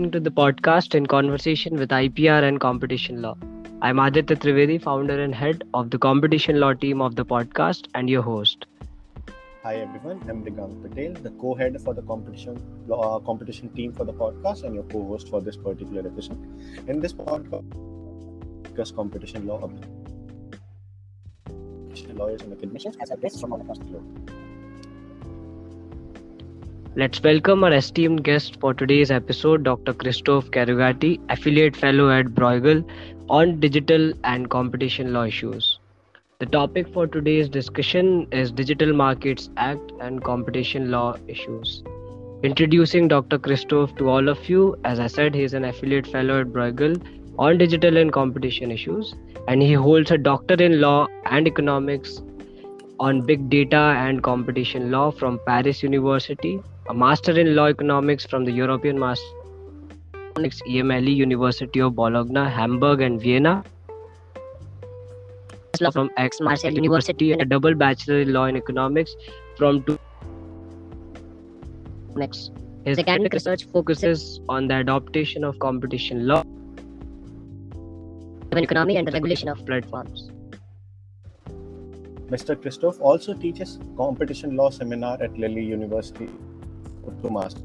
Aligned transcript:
listening 0.00 0.12
to 0.12 0.30
the 0.30 0.34
podcast 0.34 0.94
in 0.94 1.04
conversation 1.04 1.76
with 1.76 1.90
IPR 1.90 2.42
and 2.42 2.58
competition 2.58 3.20
law. 3.20 3.36
I'm 3.82 3.98
Aditya 3.98 4.36
Trivedi, 4.36 4.80
founder 4.80 5.22
and 5.22 5.34
head 5.34 5.62
of 5.74 5.90
the 5.90 5.98
competition 5.98 6.58
law 6.58 6.72
team 6.72 7.02
of 7.02 7.16
the 7.16 7.24
podcast, 7.24 7.88
and 7.94 8.08
your 8.08 8.22
host. 8.22 8.64
Hi 9.62 9.74
everyone, 9.76 10.22
I'm 10.26 10.42
Mrigank 10.42 10.80
Patel, 10.82 11.12
the 11.22 11.30
co-head 11.42 11.78
for 11.82 11.92
the 11.92 12.00
competition 12.00 12.56
law, 12.86 13.16
uh, 13.16 13.20
competition 13.20 13.68
team 13.74 13.92
for 13.92 14.04
the 14.06 14.14
podcast, 14.14 14.64
and 14.64 14.74
your 14.74 14.84
co-host 14.84 15.28
for 15.28 15.42
this 15.42 15.58
particular 15.58 16.08
episode. 16.08 16.88
In 16.88 17.00
this 17.00 17.12
podcast, 17.12 17.68
discuss 18.62 18.92
competition 18.92 19.46
law, 19.46 19.70
lawyers 22.14 22.40
and 22.40 22.52
academicians 22.54 22.96
as 23.02 23.10
a 23.10 23.18
guests 23.18 23.40
from 23.40 23.52
all 23.52 23.60
across 23.60 23.78
the 23.78 23.84
globe. 23.84 24.39
Let's 26.96 27.22
welcome 27.22 27.62
our 27.62 27.72
esteemed 27.72 28.24
guest 28.24 28.58
for 28.58 28.74
today's 28.74 29.12
episode, 29.12 29.62
Dr. 29.62 29.92
Christophe 29.92 30.50
Carugati, 30.50 31.20
affiliate 31.28 31.76
fellow 31.76 32.10
at 32.10 32.34
Bruegel, 32.34 32.84
on 33.28 33.60
digital 33.60 34.12
and 34.24 34.50
competition 34.50 35.12
law 35.12 35.22
issues. 35.22 35.78
The 36.40 36.46
topic 36.46 36.92
for 36.92 37.06
today's 37.06 37.48
discussion 37.48 38.26
is 38.32 38.50
Digital 38.50 38.92
Markets 38.92 39.50
Act 39.56 39.92
and 40.00 40.24
competition 40.24 40.90
law 40.90 41.14
issues. 41.28 41.84
Introducing 42.42 43.06
Dr. 43.06 43.38
Christophe 43.38 43.94
to 43.94 44.08
all 44.08 44.28
of 44.28 44.48
you, 44.48 44.76
as 44.82 44.98
I 44.98 45.06
said, 45.06 45.32
he 45.32 45.44
is 45.44 45.54
an 45.54 45.66
affiliate 45.66 46.08
fellow 46.08 46.40
at 46.40 46.48
Bruegel 46.48 47.00
on 47.38 47.56
digital 47.56 47.98
and 47.98 48.12
competition 48.12 48.72
issues, 48.72 49.14
and 49.46 49.62
he 49.62 49.74
holds 49.74 50.10
a 50.10 50.18
doctor 50.18 50.54
in 50.54 50.80
law 50.80 51.06
and 51.26 51.46
economics 51.46 52.20
on 52.98 53.22
big 53.22 53.48
data 53.48 53.94
and 53.96 54.24
competition 54.24 54.90
law 54.90 55.12
from 55.12 55.40
Paris 55.46 55.84
University 55.84 56.60
a 56.90 56.94
Master 56.94 57.38
in 57.38 57.54
Law 57.54 57.66
Economics 57.66 58.26
from 58.26 58.44
the 58.44 58.50
European 58.50 58.98
Master 58.98 59.24
Economics 60.14 60.60
EMLE 60.66 61.12
University 61.18 61.80
of 61.80 61.94
Bologna, 61.94 62.48
Hamburg, 62.50 63.00
and 63.00 63.20
Vienna. 63.20 63.62
Law 65.80 65.92
from 65.92 66.10
Aix 66.18 66.40
Marseille 66.40 66.72
University 66.72 67.30
and 67.32 67.42
a 67.42 67.44
double 67.44 67.76
Bachelor 67.76 68.20
in 68.22 68.32
Law 68.32 68.46
in 68.46 68.56
Economics 68.56 69.14
from 69.56 69.84
two. 69.84 69.98
Next, 72.16 72.50
his 72.84 72.98
academic 72.98 73.32
research 73.34 73.64
focuses 73.66 74.40
on 74.48 74.66
the 74.66 74.74
adaptation 74.74 75.44
of 75.44 75.58
competition 75.60 76.26
law, 76.26 76.42
economy, 78.52 78.96
and 78.96 79.06
the 79.06 79.12
regulation 79.12 79.48
of 79.48 79.64
platforms. 79.64 80.30
Mr. 82.36 82.60
Christophe 82.60 83.00
also 83.00 83.32
teaches 83.32 83.78
competition 83.96 84.56
law 84.56 84.70
seminar 84.70 85.22
at 85.22 85.38
Lille 85.38 85.58
University 85.58 86.28
to 87.22 87.30
master. 87.30 87.60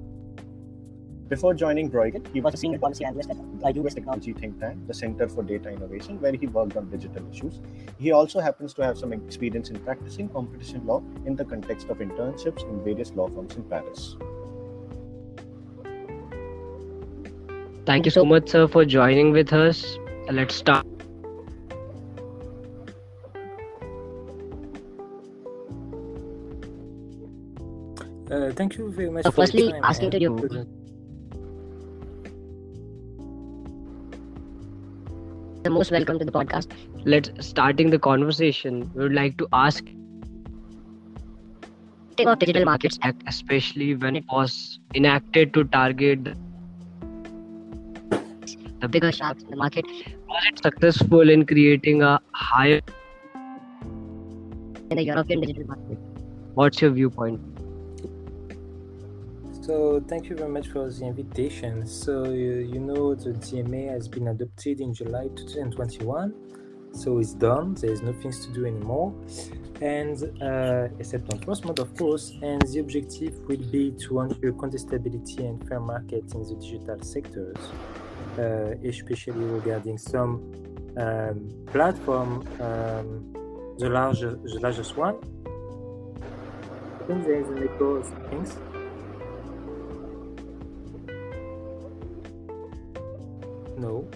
Before 1.28 1.56
joining 1.56 1.90
Bruegel, 1.90 2.24
he 2.34 2.40
was 2.40 2.54
a 2.54 2.58
senior 2.58 2.78
policy 2.78 3.04
analyst 3.04 3.32
at 3.32 3.38
the 3.38 3.82
US 3.82 3.96
technology 3.96 4.32
think 4.32 4.60
tank, 4.60 4.88
the 4.88 4.94
Center 4.94 5.28
for 5.28 5.42
Data 5.42 5.70
Innovation, 5.70 6.22
where 6.22 6.34
he 6.34 6.46
worked 6.46 6.78
on 6.78 6.88
digital 6.90 7.28
issues. 7.32 7.60
He 7.98 8.12
also 8.12 8.40
happens 8.40 8.76
to 8.76 8.84
have 8.84 8.98
some 8.98 9.12
experience 9.12 9.72
in 9.72 9.80
practicing 9.80 10.30
competition 10.30 10.86
law 10.86 11.02
in 11.26 11.36
the 11.36 11.44
context 11.44 11.90
of 11.90 11.98
internships 11.98 12.62
in 12.70 12.84
various 12.84 13.12
law 13.14 13.28
firms 13.28 13.56
in 13.56 13.64
Paris. 13.64 14.18
Thank 17.88 18.06
you 18.06 18.12
so 18.12 18.24
much, 18.24 18.50
sir, 18.50 18.68
for 18.68 18.86
joining 18.86 19.32
with 19.32 19.52
us. 19.52 19.98
Let's 20.30 20.54
start. 20.54 20.95
Thank 28.56 28.78
you 28.78 28.92
very 28.92 29.10
much. 29.10 29.24
So 29.24 29.32
firstly, 29.32 29.74
asking 29.84 30.12
to 30.12 30.20
you. 30.20 30.36
The 35.64 35.70
most 35.70 35.92
welcome 35.92 36.20
to 36.20 36.26
the 36.26 36.32
podcast. 36.32 36.72
Let's 37.06 37.32
starting 37.46 37.90
the 37.90 38.00
conversation. 38.00 38.92
We 38.94 39.04
would 39.04 39.14
like 39.14 39.38
to 39.38 39.48
ask 39.52 39.84
about 42.20 42.40
Digital 42.40 42.66
Markets 42.66 43.00
Act, 43.02 43.24
especially 43.28 43.96
when 43.96 44.16
it 44.16 44.24
was 44.32 44.80
enacted 44.94 45.54
to 45.54 45.64
target 45.66 46.24
the, 46.24 46.36
the 48.80 48.88
bigger 48.88 49.12
sharks 49.12 49.44
in 49.44 49.50
the 49.50 49.56
market. 49.58 49.86
Was 50.30 50.46
it 50.52 50.64
successful 50.64 51.30
in 51.30 51.46
creating 51.46 52.04
a 52.04 52.20
higher 52.32 52.80
in 54.92 54.98
the 54.98 55.04
European 55.04 55.42
digital 55.42 55.68
market? 55.68 55.98
What's 56.54 56.82
your 56.82 56.92
viewpoint? 56.92 57.55
So 59.66 60.00
thank 60.08 60.30
you 60.30 60.36
very 60.36 60.52
much 60.52 60.68
for 60.68 60.88
the 60.92 61.06
invitation. 61.06 61.88
So 61.88 62.26
you, 62.26 62.70
you 62.72 62.80
know 62.80 63.16
the 63.16 63.32
DMA 63.32 63.90
has 63.90 64.08
been 64.08 64.28
adopted 64.28 64.80
in 64.80 64.94
July 64.94 65.28
2021. 65.36 66.36
So 66.92 67.18
it's 67.18 67.34
done. 67.34 67.74
There 67.74 67.92
is 67.92 68.04
nothing 68.04 68.32
to 68.32 68.54
do 68.54 68.68
anymore, 68.68 69.16
and 69.82 70.22
uh, 70.40 70.90
except 71.00 71.34
enforcement, 71.34 71.80
of 71.80 71.98
course. 71.98 72.34
And 72.44 72.62
the 72.62 72.78
objective 72.78 73.40
will 73.48 73.66
be 73.72 73.90
to 74.06 74.20
ensure 74.20 74.54
contestability 74.54 75.40
and 75.40 75.68
fair 75.68 75.80
market 75.80 76.32
in 76.36 76.44
the 76.44 76.56
digital 76.62 77.02
sectors, 77.02 77.58
uh, 78.38 78.76
especially 78.88 79.46
regarding 79.46 79.98
some 79.98 80.44
um, 80.96 81.50
platform, 81.74 82.48
um, 82.62 83.34
the 83.80 83.90
largest, 83.90 84.44
the 84.44 84.60
largest 84.62 84.96
one. 84.96 85.16
I 87.02 87.08
think 87.08 87.26
there 87.26 87.42
is 87.42 87.50
an 87.50 87.64
echo 87.64 87.96
of 87.96 88.30
things. 88.30 88.58
No. 93.78 94.08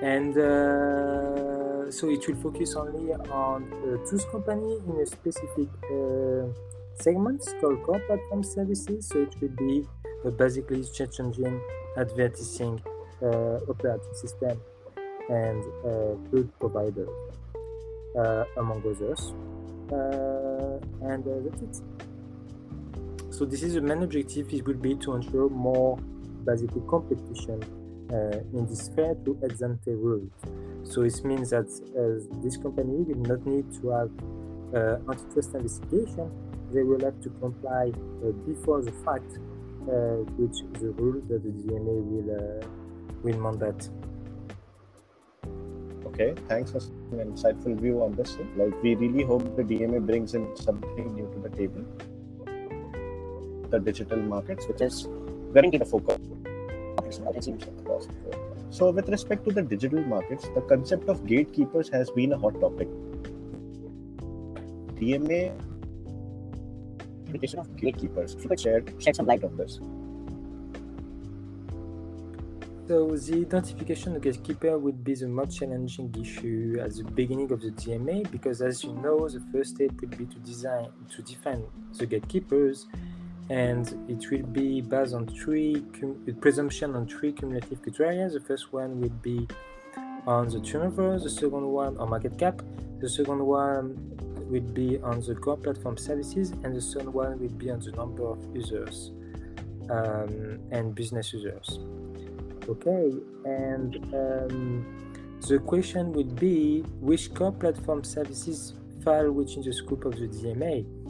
And 0.00 0.36
uh, 0.36 1.90
so 1.90 2.10
it 2.10 2.26
will 2.26 2.36
focus 2.42 2.74
only 2.74 3.12
on 3.12 3.72
uh, 3.72 4.08
tools 4.08 4.24
company 4.32 4.80
in 4.88 5.00
a 5.00 5.06
specific 5.06 5.68
uh, 5.84 6.46
segment 6.94 7.46
called 7.60 7.82
core 7.84 8.00
platform 8.00 8.42
services. 8.42 9.08
So 9.08 9.20
it 9.20 9.34
will 9.40 9.56
be 9.56 9.86
uh, 10.24 10.30
basically 10.30 10.82
search 10.82 11.20
engine 11.20 11.60
advertising 11.96 12.80
uh, 13.22 13.60
operating 13.68 14.14
system 14.14 14.60
and 15.28 15.62
uh, 15.84 16.16
cloud 16.30 16.48
provider 16.58 17.06
uh, 18.18 18.44
among 18.56 18.80
others. 18.80 19.32
And 21.02 21.24
that's 21.24 21.62
it. 21.62 21.82
So 23.30 23.44
this 23.44 23.62
is 23.62 23.74
the 23.74 23.80
main 23.80 24.02
objective. 24.02 24.52
It 24.52 24.66
will 24.66 24.74
be 24.74 24.94
to 24.96 25.14
ensure 25.14 25.48
more 25.48 25.98
basically 26.44 26.82
competition 26.88 27.62
in 28.12 28.66
this 28.68 28.88
fair 28.94 29.14
to 29.24 29.38
ex 29.42 29.62
ante 29.62 29.92
rules. 29.92 30.30
So 30.84 31.02
it 31.02 31.24
means 31.24 31.50
that 31.50 31.66
uh, 31.66 32.40
this 32.42 32.56
company 32.56 33.04
will 33.08 33.22
not 33.32 33.46
need 33.46 33.66
to 33.80 33.88
have 33.90 34.10
uh, 34.74 35.10
antitrust 35.10 35.54
investigation. 35.54 36.30
They 36.72 36.82
will 36.82 37.00
have 37.00 37.20
to 37.22 37.30
comply 37.40 37.92
before 38.46 38.82
the 38.82 38.92
fact 39.04 39.38
with 40.38 40.54
the 40.80 40.90
rules 40.96 41.26
that 41.28 41.42
the 41.42 41.50
DMA 41.50 41.96
will 42.10 42.62
will 43.22 43.38
mandate. 43.38 43.88
Okay, 46.12 46.34
thanks 46.46 46.72
for 46.72 46.78
an 47.20 47.32
insightful 47.32 47.74
view 47.80 48.02
on 48.02 48.12
this. 48.12 48.36
Like, 48.56 48.74
we 48.82 48.94
really 48.94 49.24
hope 49.24 49.56
the 49.56 49.62
DMA 49.62 50.04
brings 50.04 50.34
in 50.34 50.54
something 50.56 51.14
new 51.14 51.26
to 51.32 51.38
the 51.38 51.48
table. 51.56 51.84
The 53.70 53.80
digital 53.80 54.18
markets, 54.18 54.66
which 54.68 54.82
is 54.82 55.08
very 55.52 55.70
to 57.18 57.58
focus 57.84 58.08
so, 58.72 58.90
with 58.90 59.10
respect 59.10 59.44
to 59.44 59.52
the 59.52 59.60
digital 59.60 60.02
markets, 60.02 60.48
the 60.54 60.62
concept 60.62 61.10
of 61.10 61.26
gatekeepers 61.26 61.90
has 61.90 62.08
been 62.08 62.32
a 62.32 62.38
hot 62.38 62.58
topic. 62.58 62.88
DMA 64.96 65.52
of 67.58 67.76
gatekeepers. 67.76 68.34
If 68.34 68.44
you 68.44 68.48
could 68.48 68.60
share, 68.60 68.82
shed 68.98 69.16
some 69.16 69.26
light 69.26 69.44
on 69.44 69.58
this. 69.58 69.78
So 72.88 73.14
the 73.14 73.40
identification 73.40 74.16
of 74.16 74.22
gatekeeper 74.22 74.78
would 74.78 75.04
be 75.04 75.16
the 75.16 75.28
most 75.28 75.58
challenging 75.58 76.14
issue 76.18 76.78
at 76.80 76.94
the 76.94 77.04
beginning 77.04 77.52
of 77.52 77.60
the 77.60 77.72
DMA 77.72 78.30
because, 78.30 78.62
as 78.62 78.82
you 78.84 78.94
know, 78.94 79.28
the 79.28 79.42
first 79.52 79.76
step 79.76 79.90
would 80.00 80.16
be 80.16 80.24
to 80.24 80.38
design 80.38 80.88
to 81.10 81.22
define 81.22 81.64
the 81.98 82.06
gatekeepers 82.06 82.86
and 83.52 84.08
it 84.08 84.30
will 84.30 84.46
be 84.46 84.80
based 84.80 85.12
on 85.12 85.26
three 85.26 85.84
presumption 86.40 86.94
on 86.96 87.06
three 87.06 87.32
cumulative 87.32 87.82
criteria. 87.82 88.26
The 88.30 88.40
first 88.40 88.72
one 88.72 88.98
will 88.98 89.10
be 89.10 89.46
on 90.26 90.48
the 90.48 90.58
turnover, 90.60 91.18
the 91.18 91.28
second 91.28 91.66
one 91.66 91.98
on 91.98 92.08
market 92.08 92.38
cap, 92.38 92.62
the 93.00 93.10
second 93.10 93.44
one 93.44 93.86
will 94.50 94.68
be 94.72 94.98
on 95.00 95.20
the 95.20 95.34
core 95.34 95.58
platform 95.58 95.98
services, 95.98 96.52
and 96.64 96.74
the 96.74 96.80
third 96.80 97.12
one 97.12 97.38
will 97.40 97.56
be 97.64 97.70
on 97.70 97.80
the 97.80 97.92
number 97.92 98.24
of 98.26 98.38
users 98.54 99.10
um, 99.90 100.58
and 100.70 100.94
business 100.94 101.34
users. 101.34 101.78
Okay, 102.66 103.12
and 103.44 103.96
um, 104.14 105.38
the 105.46 105.58
question 105.58 106.10
would 106.14 106.36
be 106.36 106.80
which 107.00 107.34
core 107.34 107.52
platform 107.52 108.02
services 108.02 108.72
fall 109.04 109.30
within 109.30 109.62
the 109.62 109.74
scope 109.74 110.06
of 110.06 110.14
the 110.18 110.28
DMA. 110.28 111.01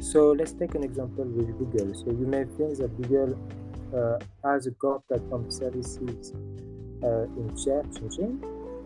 So 0.00 0.32
let's 0.32 0.52
take 0.52 0.74
an 0.74 0.84
example 0.84 1.24
with 1.24 1.58
Google. 1.58 1.92
So 1.94 2.06
you 2.06 2.26
may 2.26 2.44
think 2.44 2.78
that 2.78 2.90
Google 3.02 3.36
uh, 3.94 4.18
as 4.48 4.66
a 4.66 4.70
core 4.72 5.02
platform 5.08 5.50
services 5.50 6.32
uh, 7.02 7.24
in 7.24 7.56
search 7.56 8.00
engine, 8.00 8.42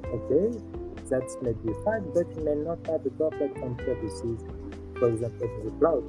okay, 0.06 0.58
that's 1.10 1.36
maybe 1.42 1.70
a 1.70 1.84
fact, 1.84 2.04
but 2.14 2.26
you 2.36 2.44
may 2.44 2.54
not 2.54 2.78
have 2.86 3.04
the 3.04 3.10
core 3.10 3.30
platform 3.30 3.76
services, 3.84 4.42
for 4.98 5.08
example, 5.08 5.48
in 5.48 5.64
the 5.66 5.72
cloud 5.78 6.04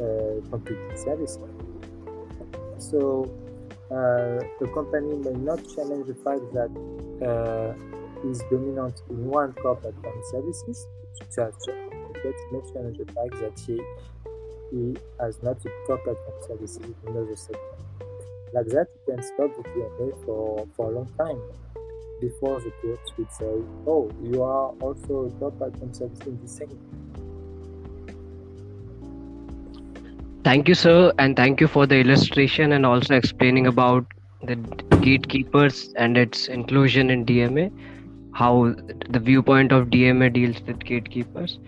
uh, 0.00 0.48
computing 0.50 0.96
services. 0.96 1.38
So 2.78 3.30
uh, 3.90 4.40
the 4.60 4.70
company 4.72 5.16
may 5.16 5.36
not 5.38 5.60
challenge 5.74 6.06
the 6.06 6.16
fact 6.24 6.40
that 6.54 6.70
uh, 7.20 8.28
is 8.28 8.42
dominant 8.50 9.02
in 9.10 9.26
one 9.26 9.52
core 9.52 9.76
platform 9.76 10.22
services, 10.30 10.86
such 11.28 11.54
but 12.22 12.34
may 12.52 12.60
challenge 12.72 12.98
the 12.98 13.06
fact 13.12 13.40
that 13.40 13.58
he, 13.66 13.80
he 14.70 14.96
has 15.20 15.42
not 15.42 15.64
a 15.64 15.70
core 15.86 15.98
platform 15.98 16.36
services 16.46 16.76
in 16.76 16.94
another 17.06 17.36
sector. 17.36 17.60
Like 18.52 18.66
that, 18.66 18.86
you 19.06 19.14
can 19.14 19.22
stop 19.22 19.56
the 19.56 19.62
DMA 19.68 20.24
for, 20.24 20.66
for 20.76 20.90
a 20.90 20.94
long 20.94 21.12
time 21.18 21.40
before 22.20 22.60
the 22.60 22.70
court 22.82 23.00
would 23.16 23.32
say, 23.32 23.44
oh, 23.86 24.10
you 24.22 24.42
are 24.42 24.70
also 24.80 25.26
a 25.26 25.30
core 25.38 25.52
platform 25.52 25.92
service 25.92 26.20
in 26.26 26.48
segment. 26.48 26.80
Thank 30.44 30.68
you, 30.68 30.74
sir, 30.74 31.12
and 31.18 31.36
thank 31.36 31.60
you 31.60 31.68
for 31.68 31.86
the 31.86 31.96
illustration 31.96 32.72
and 32.72 32.86
also 32.86 33.14
explaining 33.14 33.66
about 33.66 34.06
the 34.42 34.56
gatekeepers 35.02 35.92
and 35.96 36.16
its 36.16 36.48
inclusion 36.48 37.10
in 37.10 37.26
DMA, 37.26 37.70
how 38.32 38.74
the 39.10 39.18
viewpoint 39.18 39.72
of 39.72 39.88
DMA 39.88 40.32
deals 40.32 40.60
with 40.66 40.78
gatekeepers. 40.78 41.58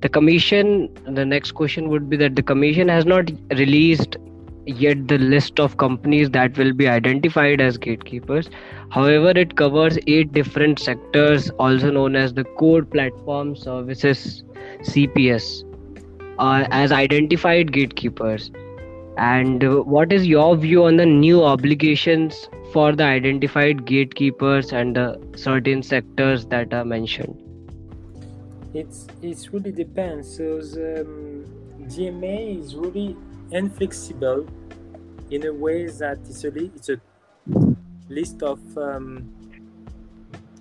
The 0.00 0.08
commission, 0.08 0.90
the 1.06 1.24
next 1.24 1.52
question 1.52 1.88
would 1.88 2.08
be 2.10 2.16
that 2.18 2.36
the 2.36 2.42
commission 2.42 2.88
has 2.88 3.06
not 3.06 3.30
released 3.52 4.16
yet 4.66 5.08
the 5.08 5.18
list 5.18 5.60
of 5.60 5.76
companies 5.76 6.30
that 6.30 6.58
will 6.58 6.72
be 6.72 6.88
identified 6.88 7.60
as 7.60 7.78
gatekeepers. 7.78 8.50
However, 8.90 9.30
it 9.30 9.56
covers 9.56 9.98
eight 10.06 10.32
different 10.32 10.78
sectors, 10.78 11.50
also 11.50 11.90
known 11.90 12.16
as 12.16 12.34
the 12.34 12.44
Core 12.44 12.82
Platform 12.82 13.56
Services 13.56 14.44
CPS, 14.82 15.64
uh, 16.38 16.66
as 16.70 16.92
identified 16.92 17.72
gatekeepers. 17.72 18.50
And 19.16 19.64
uh, 19.64 19.82
what 19.82 20.12
is 20.12 20.26
your 20.26 20.56
view 20.56 20.84
on 20.84 20.96
the 20.96 21.06
new 21.06 21.42
obligations 21.42 22.48
for 22.72 22.92
the 22.94 23.04
identified 23.04 23.86
gatekeepers 23.86 24.72
and 24.72 24.94
the 24.94 25.18
certain 25.36 25.82
sectors 25.82 26.46
that 26.46 26.74
are 26.74 26.84
mentioned? 26.84 27.45
It's 28.76 29.06
it 29.22 29.48
really 29.52 29.72
depends. 29.72 30.36
So 30.36 30.60
the 30.60 31.00
um, 31.00 31.44
DMA 31.88 32.60
is 32.60 32.74
really 32.74 33.16
inflexible 33.50 34.46
in 35.30 35.46
a 35.46 35.52
way 35.52 35.86
that 35.86 36.18
it's 36.28 36.44
a, 36.44 36.48
it's 36.48 36.88
a 36.90 37.00
list 38.08 38.42
of 38.42 38.60
um, 38.76 39.32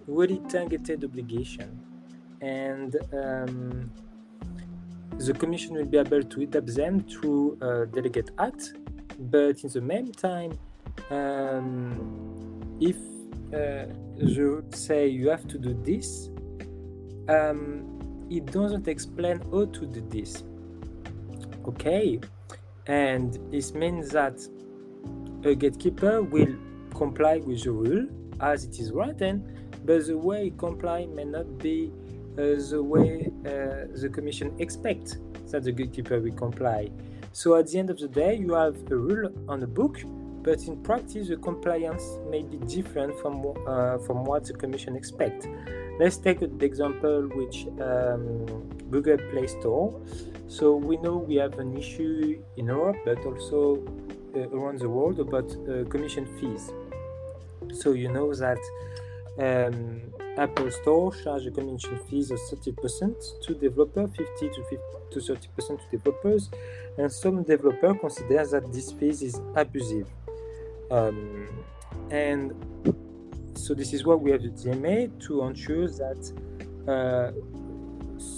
really 0.07 0.39
targeted 0.49 1.03
obligation 1.03 1.79
and 2.41 2.95
um, 3.13 3.91
the 5.17 5.33
commission 5.33 5.75
will 5.75 5.85
be 5.85 5.97
able 5.97 6.21
to 6.21 6.41
adapt 6.41 6.75
them 6.75 7.01
through 7.01 7.57
uh, 7.61 7.85
delegate 7.85 8.31
act 8.39 8.73
but 9.19 9.63
in 9.63 9.69
the 9.71 9.81
meantime 9.81 10.57
um, 11.09 12.77
if 12.79 12.97
uh, 13.53 13.85
you 14.17 14.63
say 14.71 15.07
you 15.07 15.29
have 15.29 15.47
to 15.47 15.57
do 15.57 15.73
this 15.83 16.29
um, 17.29 17.95
it 18.29 18.45
doesn't 18.47 18.87
explain 18.87 19.39
how 19.51 19.65
to 19.65 19.85
do 19.85 20.01
this 20.09 20.43
okay? 21.67 22.19
And 22.87 23.39
this 23.51 23.73
means 23.73 24.09
that 24.09 24.39
a 25.43 25.55
gatekeeper 25.55 26.21
will 26.21 26.55
comply 26.95 27.37
with 27.37 27.63
the 27.63 27.71
rule 27.71 28.07
as 28.41 28.63
it 28.63 28.79
is 28.79 28.91
written 28.91 29.69
but 29.83 30.07
the 30.07 30.17
way 30.17 30.47
it 30.47 30.57
comply 30.57 31.05
may 31.05 31.25
not 31.25 31.57
be 31.59 31.91
uh, 32.37 32.55
the 32.69 32.81
way 32.81 33.31
uh, 33.45 33.87
the 33.99 34.09
commission 34.11 34.53
expects 34.59 35.17
that 35.51 35.63
the 35.63 35.71
gatekeeper 35.71 36.19
will 36.19 36.33
comply. 36.33 36.89
So 37.31 37.55
at 37.55 37.67
the 37.67 37.79
end 37.79 37.89
of 37.89 37.99
the 37.99 38.07
day 38.07 38.35
you 38.35 38.53
have 38.53 38.75
a 38.91 38.95
rule 38.95 39.31
on 39.47 39.59
the 39.59 39.67
book 39.67 40.01
but 40.41 40.63
in 40.63 40.81
practice 40.83 41.27
the 41.27 41.37
compliance 41.37 42.17
may 42.29 42.43
be 42.43 42.57
different 42.57 43.17
from 43.19 43.45
uh, 43.67 43.97
from 43.99 44.25
what 44.25 44.45
the 44.45 44.53
commission 44.53 44.95
expects 44.95 45.45
let's 45.99 46.17
take 46.17 46.39
the 46.39 46.65
example 46.65 47.29
which 47.33 47.67
um, 47.81 48.45
google 48.91 49.17
play 49.31 49.47
store 49.47 50.01
so 50.47 50.75
we 50.75 50.97
know 50.97 51.17
we 51.17 51.35
have 51.35 51.57
an 51.57 51.75
issue 51.75 52.41
in 52.55 52.67
Europe, 52.67 52.97
but 53.03 53.25
also 53.25 53.83
uh, 54.35 54.47
around 54.49 54.79
the 54.79 54.89
world 54.89 55.19
about 55.19 55.51
uh, 55.51 55.83
commission 55.89 56.25
fees. 56.39 56.71
So 57.73 57.93
you 57.93 58.11
know 58.11 58.33
that 58.35 58.59
um, 59.39 60.01
Apple 60.37 60.69
Store 60.69 61.13
charge 61.15 61.47
a 61.47 61.51
commission 61.51 61.99
fees 62.09 62.29
of 62.29 62.39
30% 62.39 63.41
to 63.41 63.53
developers, 63.55 64.09
50 64.15 64.49
to 64.49 64.63
50 64.63 64.77
to 65.11 65.19
30% 65.19 65.67
to 65.67 65.97
developers, 65.97 66.49
and 66.97 67.11
some 67.11 67.43
developers 67.43 67.97
consider 67.99 68.45
that 68.45 68.71
this 68.71 68.91
fees 68.91 69.23
is 69.23 69.41
abusive. 69.55 70.07
Um, 70.91 71.47
and 72.11 72.53
so 73.65 73.73
this 73.73 73.93
is 73.93 74.05
why 74.05 74.13
we 74.13 74.29
have 74.29 74.43
the 74.43 74.49
DMA 74.49 75.19
to 75.25 75.41
ensure 75.41 75.87
that 75.87 76.21
uh, 76.87 77.31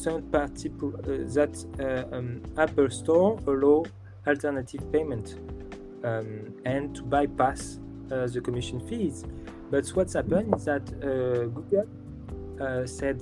third 0.02 0.32
party 0.32 0.70
uh, 0.70 1.02
that 1.36 1.54
uh, 1.82 2.16
um, 2.16 2.42
Apple 2.58 2.90
Store 2.90 3.38
allow 3.46 3.84
alternative 4.26 4.90
payment 4.90 5.36
um, 6.06 6.54
and 6.64 6.96
to 6.96 7.04
bypass 7.04 7.80
uh, 8.10 8.28
the 8.28 8.40
commission 8.40 8.80
fees. 8.88 9.26
But 9.70 9.90
what's 9.90 10.14
happened 10.14 10.56
is 10.56 10.64
that 10.64 10.86
Google 11.54 12.88
said 12.88 13.22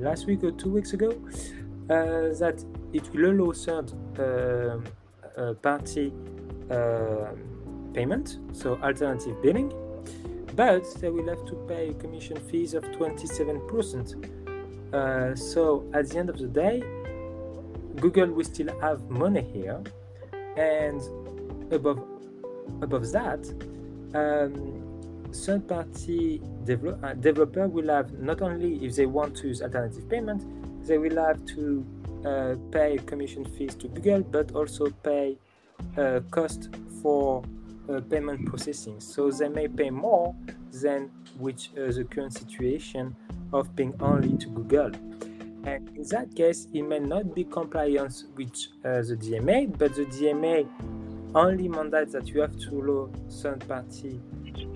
last 0.00 0.26
week 0.26 0.42
or 0.44 0.52
two 0.52 0.70
weeks 0.70 0.94
ago 0.94 1.10
that 1.88 2.64
it 2.94 3.12
will 3.12 3.32
allow 3.32 3.52
third 3.52 3.92
party 5.60 6.10
payment, 7.92 8.38
so 8.52 8.78
alternative 8.82 9.42
billing, 9.42 9.70
but 10.58 10.82
they 11.00 11.08
will 11.08 11.28
have 11.28 11.46
to 11.46 11.54
pay 11.68 11.94
commission 12.00 12.36
fees 12.50 12.74
of 12.74 12.82
27%. 12.82 14.92
Uh, 14.92 15.36
so 15.36 15.88
at 15.94 16.08
the 16.08 16.18
end 16.18 16.28
of 16.28 16.36
the 16.36 16.48
day, 16.48 16.82
Google 18.00 18.26
will 18.26 18.44
still 18.44 18.76
have 18.80 19.08
money 19.08 19.42
here, 19.52 19.80
and 20.56 21.00
above 21.72 22.00
above 22.82 23.12
that, 23.12 23.38
um, 24.14 25.30
third-party 25.32 26.42
uh, 26.42 27.14
developer 27.14 27.68
will 27.68 27.88
have 27.88 28.12
not 28.18 28.42
only 28.42 28.84
if 28.84 28.96
they 28.96 29.06
want 29.06 29.36
to 29.36 29.46
use 29.46 29.62
alternative 29.62 30.08
payment, 30.08 30.42
they 30.88 30.98
will 30.98 31.24
have 31.24 31.44
to 31.46 31.86
uh, 32.26 32.56
pay 32.72 32.98
commission 33.06 33.44
fees 33.44 33.76
to 33.76 33.86
Google, 33.86 34.22
but 34.22 34.50
also 34.56 34.90
pay 35.04 35.38
uh, 35.96 36.18
cost 36.32 36.68
for 37.00 37.44
uh, 37.88 38.00
payment 38.00 38.46
processing. 38.46 39.00
So 39.00 39.30
they 39.30 39.48
may 39.48 39.68
pay 39.68 39.90
more 39.90 40.34
than 40.72 41.10
which 41.38 41.70
uh, 41.76 41.90
the 41.92 42.04
current 42.04 42.34
situation 42.34 43.14
of 43.52 43.74
being 43.74 43.94
only 44.00 44.36
to 44.38 44.46
Google. 44.48 44.90
And 45.64 45.88
in 45.96 46.04
that 46.08 46.34
case, 46.34 46.68
it 46.72 46.82
may 46.82 46.98
not 46.98 47.34
be 47.34 47.44
compliance 47.44 48.24
with 48.36 48.54
uh, 48.84 49.02
the 49.02 49.16
DMA, 49.16 49.76
but 49.76 49.94
the 49.94 50.06
DMA 50.06 50.68
only 51.34 51.68
mandates 51.68 52.12
that 52.12 52.28
you 52.28 52.40
have 52.40 52.56
to 52.58 52.80
allow 52.80 53.10
third-party 53.30 54.20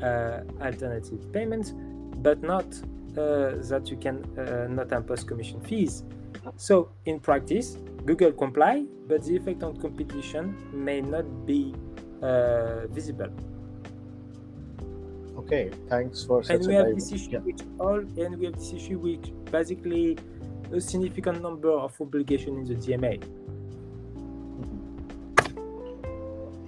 uh, 0.03 0.41
alternative 0.61 1.33
payments, 1.33 1.73
but 2.17 2.43
not 2.43 2.67
uh, 3.17 3.57
that 3.69 3.89
you 3.91 3.97
can 3.97 4.25
uh, 4.39 4.67
not 4.69 4.93
impose 4.93 5.25
commission 5.25 5.61
fees. 5.61 6.05
So 6.57 6.91
in 7.07 7.21
practice, 7.21 7.77
Google 8.05 8.33
comply, 8.33 8.85
but 9.07 9.23
the 9.25 9.37
effect 9.37 9.63
on 9.63 9.77
competition 9.77 10.57
may 10.73 11.01
not 11.01 11.47
be 11.47 11.75
visible. 12.91 13.31
Okay, 15.39 15.71
thanks 15.89 16.25
for 16.25 16.43
such 16.43 16.57
and 16.57 16.67
we 16.67 16.75
have 16.75 16.95
this 16.95 17.13
issue 17.13 17.31
yeah. 17.31 17.39
with 17.39 17.63
all, 17.79 17.99
and 17.99 18.39
we 18.39 18.47
have 18.47 18.55
this 18.55 18.73
issue 18.73 18.99
with 18.99 19.25
basically 19.51 20.17
a 20.73 20.81
significant 20.81 21.43
number 21.43 21.71
of 21.71 22.01
obligations 22.01 22.71
in 22.71 22.79
the 22.79 22.87
DMA. 22.87 23.21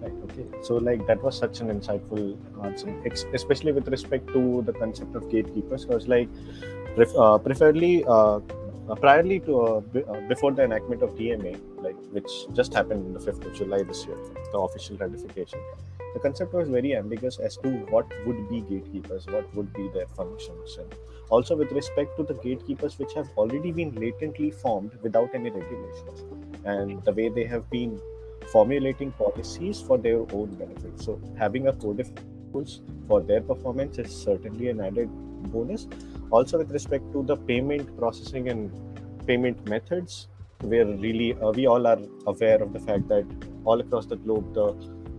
Right. 0.03 0.13
Okay. 0.25 0.47
So, 0.63 0.77
like 0.77 1.07
that 1.07 1.23
was 1.23 1.39
such 1.39 1.61
an 1.61 1.69
insightful 1.69 2.37
answer, 2.65 2.93
especially 3.33 3.73
with 3.73 3.89
respect 3.89 4.27
to 4.29 4.63
the 4.63 4.73
concept 4.73 5.15
of 5.15 5.31
gatekeepers, 5.31 5.85
because 5.85 6.09
like, 6.09 6.29
uh, 7.17 7.39
preferably. 7.39 8.05
Uh, 8.07 8.41
uh, 8.89 8.95
priorly 8.95 9.45
to 9.45 9.61
uh, 9.61 9.81
b- 9.81 10.05
uh, 10.07 10.21
before 10.29 10.53
the 10.53 10.63
enactment 10.63 11.03
of 11.03 11.15
DMA, 11.17 11.55
like 11.83 11.97
which 12.13 12.31
just 12.53 12.75
happened 12.75 13.05
on 13.07 13.13
the 13.15 13.21
5th 13.21 13.45
of 13.45 13.55
July 13.55 13.83
this 13.83 14.07
year, 14.07 14.17
the 14.53 14.59
official 14.59 14.97
ratification, 14.97 15.61
the 16.15 16.21
concept 16.21 16.53
was 16.53 16.69
very 16.69 16.95
ambiguous 16.95 17.39
as 17.39 17.57
to 17.59 17.71
what 17.95 18.07
would 18.27 18.49
be 18.49 18.61
gatekeepers, 18.61 19.27
what 19.27 19.53
would 19.55 19.73
be 19.73 19.89
their 19.95 20.07
functions, 20.07 20.77
and 20.79 20.95
also 21.31 21.57
with 21.57 21.73
respect 21.73 22.17
to 22.17 22.23
the 22.23 22.35
gatekeepers 22.35 22.99
which 22.99 23.13
have 23.15 23.29
already 23.37 23.73
been 23.73 23.95
latently 23.95 24.51
formed 24.51 24.93
without 25.03 25.35
any 25.35 25.51
regulations, 25.51 26.25
and 26.65 27.03
the 27.05 27.13
way 27.13 27.29
they 27.29 27.45
have 27.45 27.69
been 27.71 28.01
formulating 28.53 29.11
policies 29.13 29.81
for 29.81 29.99
their 29.99 30.19
own 30.33 30.55
benefit. 30.55 31.01
So 31.01 31.21
having 31.39 31.67
a 31.69 31.73
code 31.73 32.01
of 32.01 32.11
rules 32.53 32.83
for 33.09 33.21
their 33.21 33.41
performance 33.41 33.99
is 33.99 34.15
certainly 34.15 34.69
an 34.69 34.81
added 34.81 35.09
bonus. 35.51 35.87
Also, 36.31 36.59
with 36.59 36.71
respect 36.73 37.05
to 37.13 37.23
the 37.23 37.37
payment 37.37 37.97
processing 37.99 38.49
and 38.49 38.71
payment 39.27 39.69
methods, 39.69 40.29
we're 40.63 40.87
really 40.97 41.35
uh, 41.35 41.51
we 41.51 41.67
all 41.67 41.87
are 41.87 41.99
aware 42.27 42.63
of 42.63 42.73
the 42.73 42.81
fact 42.81 43.09
that 43.09 43.25
all 43.65 43.81
across 43.81 44.07
the 44.07 44.17
globe 44.17 44.55
the 44.55 44.75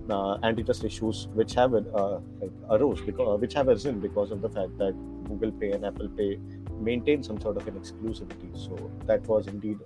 uh, 0.10 0.38
antitrust 0.44 0.84
issues 0.84 1.28
which 1.34 1.54
have 1.54 1.74
uh, 1.74 2.20
like 2.40 2.52
arose 2.70 3.02
because 3.02 3.28
uh, 3.28 3.38
which 3.38 3.54
have 3.54 3.68
arisen 3.68 4.00
because 4.00 4.32
of 4.32 4.42
the 4.42 4.50
fact 4.50 4.78
that 4.78 4.94
Google 5.28 5.52
Pay 5.52 5.72
and 5.72 5.86
Apple 5.86 6.10
Pay 6.10 6.40
maintain 6.80 7.24
some 7.24 7.40
sort 7.40 7.58
of 7.58 7.68
an 7.68 7.76
exclusivity. 7.76 8.56
So 8.56 8.92
that 9.06 9.26
was 9.28 9.48
indeed 9.48 9.80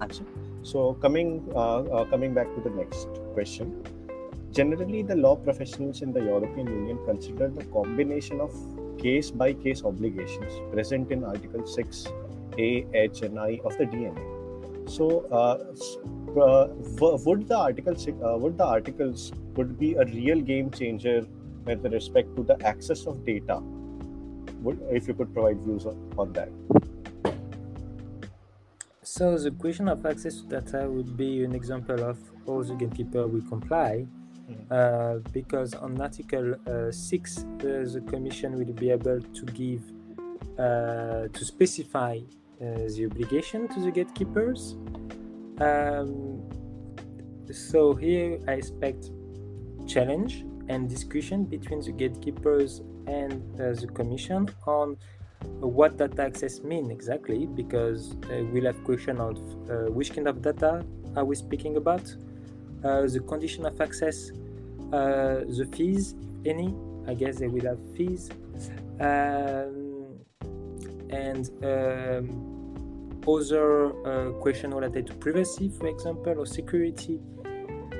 answer. 0.00 0.24
So 0.62 0.94
coming 0.94 1.50
uh, 1.54 1.82
uh, 1.82 2.04
coming 2.06 2.34
back 2.34 2.54
to 2.54 2.60
the 2.60 2.70
next 2.70 3.08
question. 3.34 3.82
Generally, 4.52 5.02
the 5.04 5.14
law 5.14 5.36
professionals 5.36 6.02
in 6.02 6.12
the 6.12 6.20
European 6.20 6.66
Union 6.66 6.98
consider 7.06 7.48
the 7.48 7.64
combination 7.66 8.40
of 8.40 8.52
case 9.02 9.30
by 9.30 9.52
case 9.52 9.82
obligations 9.84 10.52
present 10.72 11.10
in 11.10 11.24
Article 11.24 11.66
6 11.66 12.06
A, 12.58 12.86
H, 12.94 13.22
and 13.22 13.38
I 13.38 13.60
of 13.64 13.76
the 13.78 13.86
DMA. 13.86 14.26
So, 14.88 15.26
uh, 15.30 15.58
uh, 16.40 16.68
would 17.24 17.48
the 17.48 17.56
article 17.56 17.94
uh, 17.94 18.36
would 18.38 18.58
the 18.58 18.64
articles 18.64 19.32
would 19.56 19.78
be 19.78 19.94
a 19.94 20.04
real 20.04 20.40
game 20.40 20.70
changer 20.70 21.26
with 21.64 21.84
respect 21.92 22.34
to 22.36 22.42
the 22.42 22.60
access 22.66 23.06
of 23.06 23.24
data? 23.24 23.60
Would, 24.62 24.80
if 24.90 25.08
you 25.08 25.14
could 25.14 25.32
provide 25.32 25.60
views 25.60 25.86
on, 25.86 26.12
on 26.18 26.32
that. 26.34 26.50
So 29.02 29.36
the 29.38 29.50
question 29.50 29.88
of 29.88 30.04
access 30.06 30.40
to 30.40 30.60
data 30.60 30.88
would 30.88 31.16
be 31.16 31.44
an 31.44 31.54
example 31.54 32.04
of 32.04 32.18
how 32.46 32.62
the 32.62 32.74
gatekeeper 32.74 33.26
will 33.26 33.42
comply 33.48 34.06
uh, 34.70 35.18
because 35.32 35.74
on 35.74 36.00
Article 36.00 36.54
uh, 36.66 36.90
6, 36.90 37.38
uh, 37.38 37.44
the 37.60 38.02
Commission 38.06 38.58
will 38.58 38.72
be 38.72 38.90
able 38.90 39.20
to 39.20 39.44
give, 39.46 39.82
uh, 40.58 41.28
to 41.28 41.44
specify 41.44 42.18
uh, 42.60 42.64
the 42.94 43.08
obligation 43.10 43.68
to 43.68 43.80
the 43.80 43.90
gatekeepers. 43.90 44.76
Um, 45.60 46.42
so 47.50 47.94
here 47.94 48.38
I 48.46 48.52
expect 48.52 49.10
challenge 49.86 50.44
and 50.68 50.88
discussion 50.88 51.44
between 51.44 51.80
the 51.80 51.92
gatekeepers 51.92 52.82
and 53.06 53.42
the 53.56 53.88
Commission 53.92 54.48
on 54.66 54.96
what 55.58 55.96
data 55.96 56.22
access 56.22 56.62
mean 56.62 56.90
exactly 56.90 57.46
because 57.46 58.14
we'll 58.52 58.66
have 58.66 58.84
question 58.84 59.18
of 59.18 59.36
which 59.92 60.14
kind 60.14 60.28
of 60.28 60.42
data 60.42 60.84
are 61.16 61.24
we 61.24 61.34
speaking 61.34 61.76
about 61.76 62.14
uh, 62.82 63.06
the 63.06 63.20
condition 63.20 63.66
of 63.66 63.78
access, 63.80 64.32
uh, 64.92 65.44
the 65.46 65.68
fees, 65.72 66.14
any. 66.44 66.74
I 67.06 67.14
guess 67.14 67.38
they 67.38 67.48
will 67.48 67.64
have 67.64 67.78
fees, 67.96 68.30
um, 69.00 70.18
and 71.08 71.50
um, 71.64 73.22
other 73.26 73.92
uh, 74.06 74.32
question 74.32 74.72
related 74.72 75.06
to 75.08 75.14
privacy, 75.14 75.70
for 75.70 75.88
example, 75.88 76.38
or 76.38 76.46
security. 76.46 77.18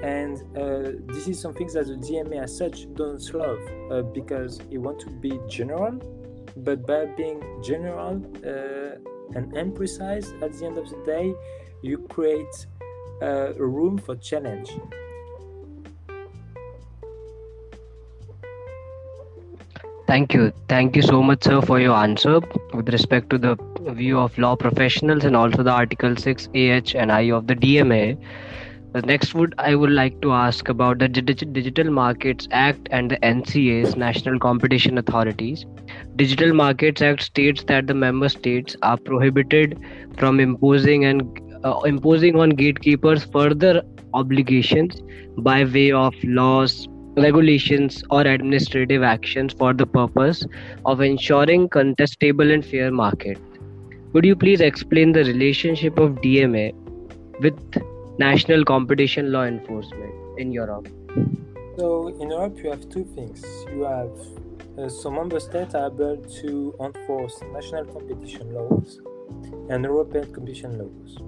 And 0.02 0.37
uh, 0.56 0.92
this 1.12 1.28
is 1.28 1.40
something 1.40 1.66
that 1.68 1.87
the 1.87 1.94
DMA 1.94 2.42
as 2.42 2.56
such 2.56 2.92
don't 2.94 3.23
love 3.35 3.61
uh, 3.90 4.02
because 4.02 4.61
it 4.70 4.78
wants 4.78 5.04
to 5.04 5.11
be 5.11 5.38
general, 5.49 5.99
but 6.59 6.87
by 6.87 7.06
being 7.16 7.42
general 7.62 8.23
and 9.35 9.52
imprecise 9.52 10.30
at 10.42 10.52
the 10.52 10.66
end 10.66 10.78
of 10.78 10.88
the 10.88 11.02
day, 11.04 11.35
you 11.82 11.99
create 12.09 12.66
uh, 13.23 13.52
room 13.54 13.99
for 13.99 14.16
challenge. 14.16 14.70
Thank 20.11 20.35
you. 20.35 20.52
Thank 20.69 20.97
you 20.97 21.02
so 21.02 21.23
much, 21.23 21.45
sir, 21.45 21.61
for 21.62 21.79
your 21.79 21.95
answer 21.95 22.40
with 22.75 22.88
respect 22.88 23.31
to 23.31 23.38
the 23.38 23.57
view 23.99 24.19
of 24.19 24.37
law 24.38 24.57
professionals 24.57 25.25
and 25.25 25.37
also 25.37 25.62
the 25.62 25.71
Article 25.71 26.17
6 26.17 26.49
AH 26.49 26.97
and 26.97 27.12
I 27.12 27.21
of 27.31 27.47
the 27.47 27.55
DMA. 27.55 28.19
The 28.93 29.02
next 29.02 29.35
would 29.35 29.55
I 29.59 29.76
would 29.76 29.93
like 29.93 30.21
to 30.23 30.33
ask 30.33 30.69
about 30.69 30.99
the 30.99 31.09
Digital 31.09 31.93
Markets 31.93 32.49
Act 32.50 32.88
and 32.90 33.12
the 33.12 33.19
NCA's 33.19 33.95
National 33.95 34.40
Competition 34.40 34.99
Authorities. 34.99 35.64
Digital 36.17 36.52
Markets 36.55 37.00
Act 37.02 37.23
states 37.23 37.62
that 37.69 37.87
the 37.87 37.95
member 37.95 38.29
states 38.29 38.75
are 38.83 38.97
prohibited 38.97 39.79
from 40.19 40.40
imposing 40.40 41.05
and 41.05 41.40
uh, 41.64 41.79
imposing 41.83 42.40
on 42.40 42.50
gatekeepers 42.50 43.26
further 43.26 43.83
obligations 44.12 45.02
by 45.38 45.62
way 45.62 45.93
of 45.93 46.12
laws, 46.25 46.88
regulations, 47.20 48.02
or 48.10 48.22
administrative 48.22 49.02
actions 49.02 49.52
for 49.52 49.72
the 49.72 49.86
purpose 49.86 50.46
of 50.84 51.00
ensuring 51.00 51.68
contestable 51.68 52.52
and 52.52 52.64
fair 52.64 52.90
market. 52.90 53.38
Would 54.12 54.24
you 54.24 54.34
please 54.34 54.60
explain 54.60 55.12
the 55.12 55.24
relationship 55.24 55.98
of 55.98 56.16
DMA 56.16 56.74
with 57.40 57.82
national 58.18 58.64
competition 58.64 59.32
law 59.32 59.44
enforcement 59.44 60.12
in 60.38 60.52
Europe? 60.52 60.88
So, 61.76 62.08
in 62.08 62.30
Europe, 62.30 62.58
you 62.62 62.70
have 62.70 62.88
two 62.88 63.04
things. 63.14 63.44
You 63.72 63.84
have 63.84 64.10
uh, 64.78 64.88
some 64.88 65.14
member 65.14 65.40
states 65.40 65.74
are 65.74 65.86
able 65.86 66.16
to 66.42 66.74
enforce 66.80 67.40
national 67.52 67.84
competition 67.86 68.52
laws 68.54 69.00
and 69.68 69.84
European 69.84 70.32
competition 70.32 70.78
laws. 70.78 71.18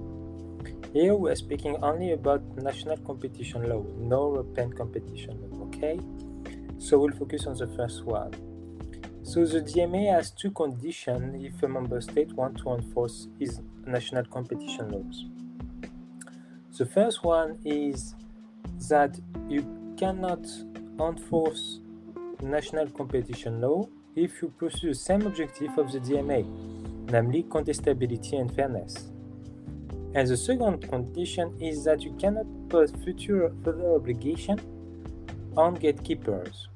Here 0.93 1.15
we 1.15 1.31
are 1.31 1.35
speaking 1.35 1.75
only 1.83 2.11
about 2.11 2.41
national 2.57 2.97
competition 2.97 3.67
law, 3.69 3.83
no 3.97 4.33
European 4.33 4.73
competition 4.73 5.39
law, 5.41 5.52
okay? 5.83 5.99
So 6.77 6.99
we'll 6.99 7.11
focus 7.11 7.45
on 7.45 7.57
the 7.57 7.67
first 7.67 8.03
one. 8.05 8.31
So 9.23 9.45
the 9.45 9.61
DMA 9.61 10.13
has 10.13 10.31
two 10.31 10.51
conditions 10.51 11.43
if 11.43 11.63
a 11.63 11.67
member 11.67 12.01
state 12.01 12.33
wants 12.33 12.61
to 12.63 12.73
enforce 12.73 13.27
its 13.39 13.61
national 13.85 14.25
competition 14.25 14.89
laws. 14.89 15.25
The 16.77 16.85
first 16.85 17.23
one 17.23 17.59
is 17.63 18.15
that 18.89 19.17
you 19.47 19.65
cannot 19.97 20.45
enforce 20.99 21.79
national 22.41 22.89
competition 22.89 23.61
law 23.61 23.87
if 24.15 24.41
you 24.41 24.49
pursue 24.57 24.89
the 24.89 24.95
same 24.95 25.21
objective 25.25 25.77
of 25.77 25.91
the 25.91 25.99
DMA, 25.99 26.45
namely 27.11 27.43
contestability 27.43 28.39
and 28.39 28.53
fairness. 28.53 29.09
And 30.15 30.27
the 30.27 30.37
second 30.37 30.87
condition 30.89 31.55
is 31.59 31.85
that 31.85 32.01
you 32.01 32.13
cannot 32.19 32.45
put 32.69 32.95
future 33.03 33.51
further 33.63 33.95
obligation 33.95 34.59
on 35.57 35.75
gatekeepers. 35.75 36.67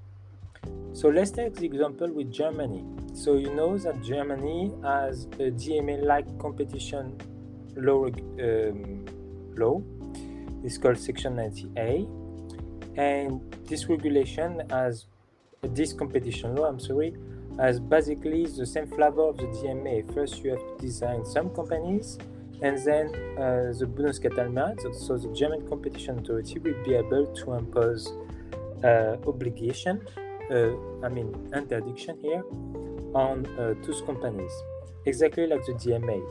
So 0.93 1.09
let's 1.09 1.31
take 1.31 1.55
the 1.55 1.65
example 1.65 2.11
with 2.11 2.31
Germany. 2.31 2.83
So 3.13 3.35
you 3.37 3.53
know 3.53 3.77
that 3.77 4.03
Germany 4.03 4.71
has 4.83 5.25
a 5.39 5.51
DMA-like 5.51 6.39
competition 6.39 7.17
law. 7.75 8.05
Um, 8.07 9.05
law. 9.57 9.81
It's 10.63 10.77
called 10.77 10.97
Section 10.97 11.35
90A, 11.35 12.07
and 12.97 13.41
this 13.65 13.87
regulation 13.87 14.61
has 14.69 15.05
this 15.61 15.93
competition 15.93 16.55
law. 16.55 16.65
I'm 16.65 16.79
sorry, 16.79 17.15
has 17.59 17.79
basically 17.79 18.45
the 18.45 18.65
same 18.65 18.87
flavor 18.87 19.29
of 19.29 19.37
the 19.37 19.45
DMA. 19.45 20.13
First, 20.13 20.43
you 20.43 20.51
have 20.51 20.59
to 20.59 20.77
design 20.79 21.25
some 21.25 21.49
companies 21.49 22.17
and 22.61 22.77
then 22.83 23.07
uh, 23.37 23.71
the 23.77 23.85
Bundeskartellamt, 23.85 24.81
so 24.95 25.15
the 25.15 25.31
German 25.33 25.67
competition 25.69 26.17
authority, 26.19 26.57
will 26.57 26.83
be 26.83 26.95
able 26.95 27.27
to 27.27 27.53
impose 27.53 28.11
uh, 28.83 29.17
obligation, 29.27 30.01
uh, 30.51 31.05
I 31.05 31.09
mean 31.09 31.33
interdiction 31.53 32.17
here, 32.21 32.43
on 33.13 33.45
uh, 33.57 33.73
those 33.85 34.01
companies, 34.01 34.51
exactly 35.05 35.47
like 35.47 35.65
the 35.65 35.73
DMA, 35.73 36.21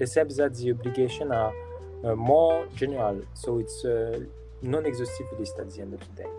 except 0.00 0.36
that 0.36 0.54
the 0.54 0.72
obligation 0.72 1.32
are 1.32 1.52
uh, 2.04 2.14
more 2.14 2.66
general, 2.76 3.20
so 3.34 3.58
it's 3.58 3.84
a 3.84 4.26
non-exhaustive 4.62 5.26
list 5.38 5.58
at 5.58 5.70
the 5.70 5.80
end 5.80 5.94
of 5.94 6.00
the 6.00 6.22
day. 6.22 6.30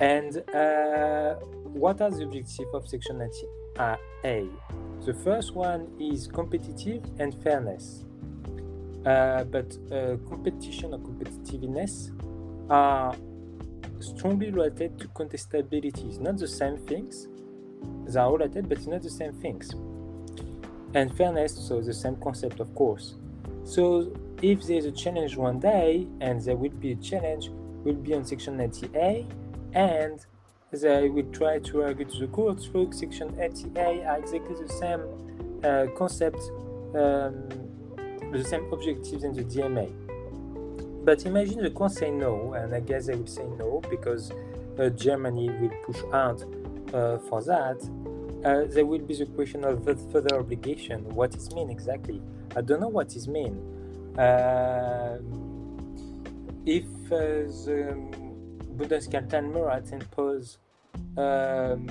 And 0.00 0.36
uh, 0.54 1.34
what 1.72 2.00
are 2.00 2.10
the 2.10 2.24
objectives 2.24 2.70
of 2.72 2.88
Section 2.88 3.18
90A? 3.18 4.48
The 5.04 5.14
first 5.14 5.54
one 5.54 5.88
is 6.00 6.26
competitive 6.26 7.02
and 7.18 7.34
fairness. 7.42 8.04
Uh, 9.04 9.44
but 9.44 9.76
uh, 9.92 10.16
competition 10.28 10.92
or 10.92 10.98
competitiveness 10.98 12.10
are 12.68 13.14
strongly 14.00 14.50
related 14.50 14.98
to 14.98 15.08
contestability. 15.08 16.08
It's 16.08 16.18
not 16.18 16.38
the 16.38 16.48
same 16.48 16.76
things. 16.76 17.28
They 18.06 18.18
are 18.18 18.32
related, 18.32 18.68
but 18.68 18.78
it's 18.78 18.86
not 18.86 19.02
the 19.02 19.10
same 19.10 19.32
things. 19.34 19.72
And 20.94 21.14
fairness, 21.16 21.54
so 21.54 21.80
the 21.80 21.94
same 21.94 22.16
concept, 22.16 22.60
of 22.60 22.74
course. 22.74 23.14
So 23.64 24.12
if 24.42 24.62
there's 24.66 24.86
a 24.86 24.92
challenge 24.92 25.36
one 25.36 25.58
day, 25.58 26.06
and 26.20 26.40
there 26.42 26.56
will 26.56 26.70
be 26.70 26.92
a 26.92 26.96
challenge, 26.96 27.50
will 27.84 27.94
be 27.94 28.14
on 28.14 28.24
section 28.24 28.56
90A, 28.56 29.26
and 29.74 30.24
they 30.70 31.08
will 31.08 31.30
try 31.32 31.58
to 31.58 31.82
argue 31.82 32.04
to 32.04 32.18
the 32.18 32.26
courts. 32.28 32.66
through 32.66 32.92
section 32.92 33.30
80A 33.32 34.06
are 34.06 34.18
exactly 34.18 34.54
the 34.54 34.68
same 34.68 35.02
uh, 35.64 35.86
concept, 35.96 36.40
um, 36.94 37.48
the 38.32 38.44
same 38.44 38.70
objectives 38.72 39.24
in 39.24 39.32
the 39.32 39.44
DMA. 39.44 40.07
But 41.08 41.24
imagine 41.24 41.62
the 41.62 41.70
court 41.70 41.92
say 41.92 42.10
no, 42.10 42.52
and 42.52 42.74
I 42.74 42.80
guess 42.80 43.06
they 43.06 43.14
will 43.14 43.26
say 43.26 43.46
no 43.58 43.80
because 43.88 44.30
uh, 44.78 44.90
Germany 44.90 45.48
will 45.48 45.70
push 45.82 46.02
hard 46.10 46.42
uh, 46.92 47.16
for 47.16 47.42
that. 47.44 47.80
Uh, 48.44 48.64
there 48.70 48.84
will 48.84 48.98
be 48.98 49.14
the 49.14 49.24
question 49.24 49.64
of 49.64 49.82
further 50.12 50.38
obligation. 50.38 51.08
What 51.14 51.34
it 51.34 51.54
mean 51.54 51.70
exactly? 51.70 52.20
I 52.54 52.60
don't 52.60 52.82
know 52.82 52.88
what 52.88 53.16
it 53.16 53.26
mean. 53.26 53.54
Um, 54.18 55.24
if 56.66 56.84
uh, 57.10 57.48
the 57.64 57.96
Bundeskartellamt 58.76 59.90
impose 59.90 60.58
um, 61.16 61.86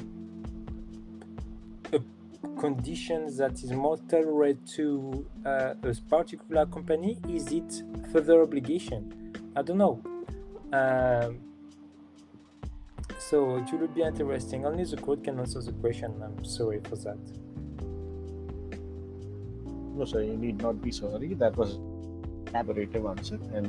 a 2.57 2.61
condition 2.61 3.35
that 3.37 3.63
is 3.63 3.71
more 3.71 3.97
tolerant 4.09 4.67
to 4.75 5.25
uh, 5.45 5.73
a 5.83 5.95
particular 6.09 6.65
company, 6.65 7.17
is 7.29 7.51
it 7.51 7.83
further 8.11 8.41
obligation? 8.41 9.33
I 9.55 9.61
don't 9.61 9.77
know. 9.77 10.01
Um, 10.73 11.39
so 13.19 13.57
it 13.57 13.71
will 13.71 13.87
be 13.87 14.01
interesting. 14.01 14.65
Only 14.65 14.83
the 14.83 14.97
court 14.97 15.23
can 15.23 15.39
answer 15.39 15.61
the 15.61 15.71
question. 15.71 16.13
I'm 16.23 16.43
sorry 16.45 16.81
for 16.81 16.95
that. 16.97 17.17
No, 19.95 20.05
sir, 20.05 20.21
you 20.21 20.37
need 20.37 20.61
not 20.61 20.81
be 20.81 20.91
sorry. 20.91 21.33
That 21.33 21.57
was 21.57 21.79
elaborative 22.47 23.09
answer, 23.09 23.39
and 23.53 23.67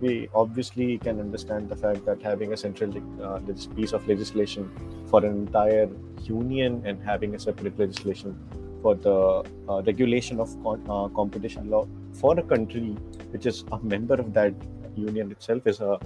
we 0.00 0.28
obviously 0.34 0.98
can 0.98 1.20
understand 1.20 1.68
the 1.68 1.76
fact 1.76 2.04
that 2.06 2.22
having 2.22 2.52
a 2.52 2.56
central 2.56 2.92
uh, 3.22 3.38
piece 3.76 3.92
of 3.92 4.06
legislation 4.08 4.70
for 5.08 5.24
an 5.24 5.32
entire 5.32 5.88
union 6.24 6.82
and 6.84 7.02
having 7.02 7.34
a 7.34 7.38
separate 7.38 7.78
legislation 7.78 8.36
for 8.82 8.94
the 8.94 9.44
uh, 9.68 9.82
regulation 9.82 10.40
of 10.40 10.50
con- 10.62 10.84
uh, 10.88 11.08
competition 11.08 11.70
law 11.70 11.86
for 12.12 12.38
a 12.38 12.42
country 12.42 12.96
which 13.30 13.46
is 13.46 13.64
a 13.72 13.78
member 13.82 14.14
of 14.14 14.32
that 14.32 14.54
union 14.96 15.30
itself 15.30 15.66
is 15.66 15.80
a 15.80 15.98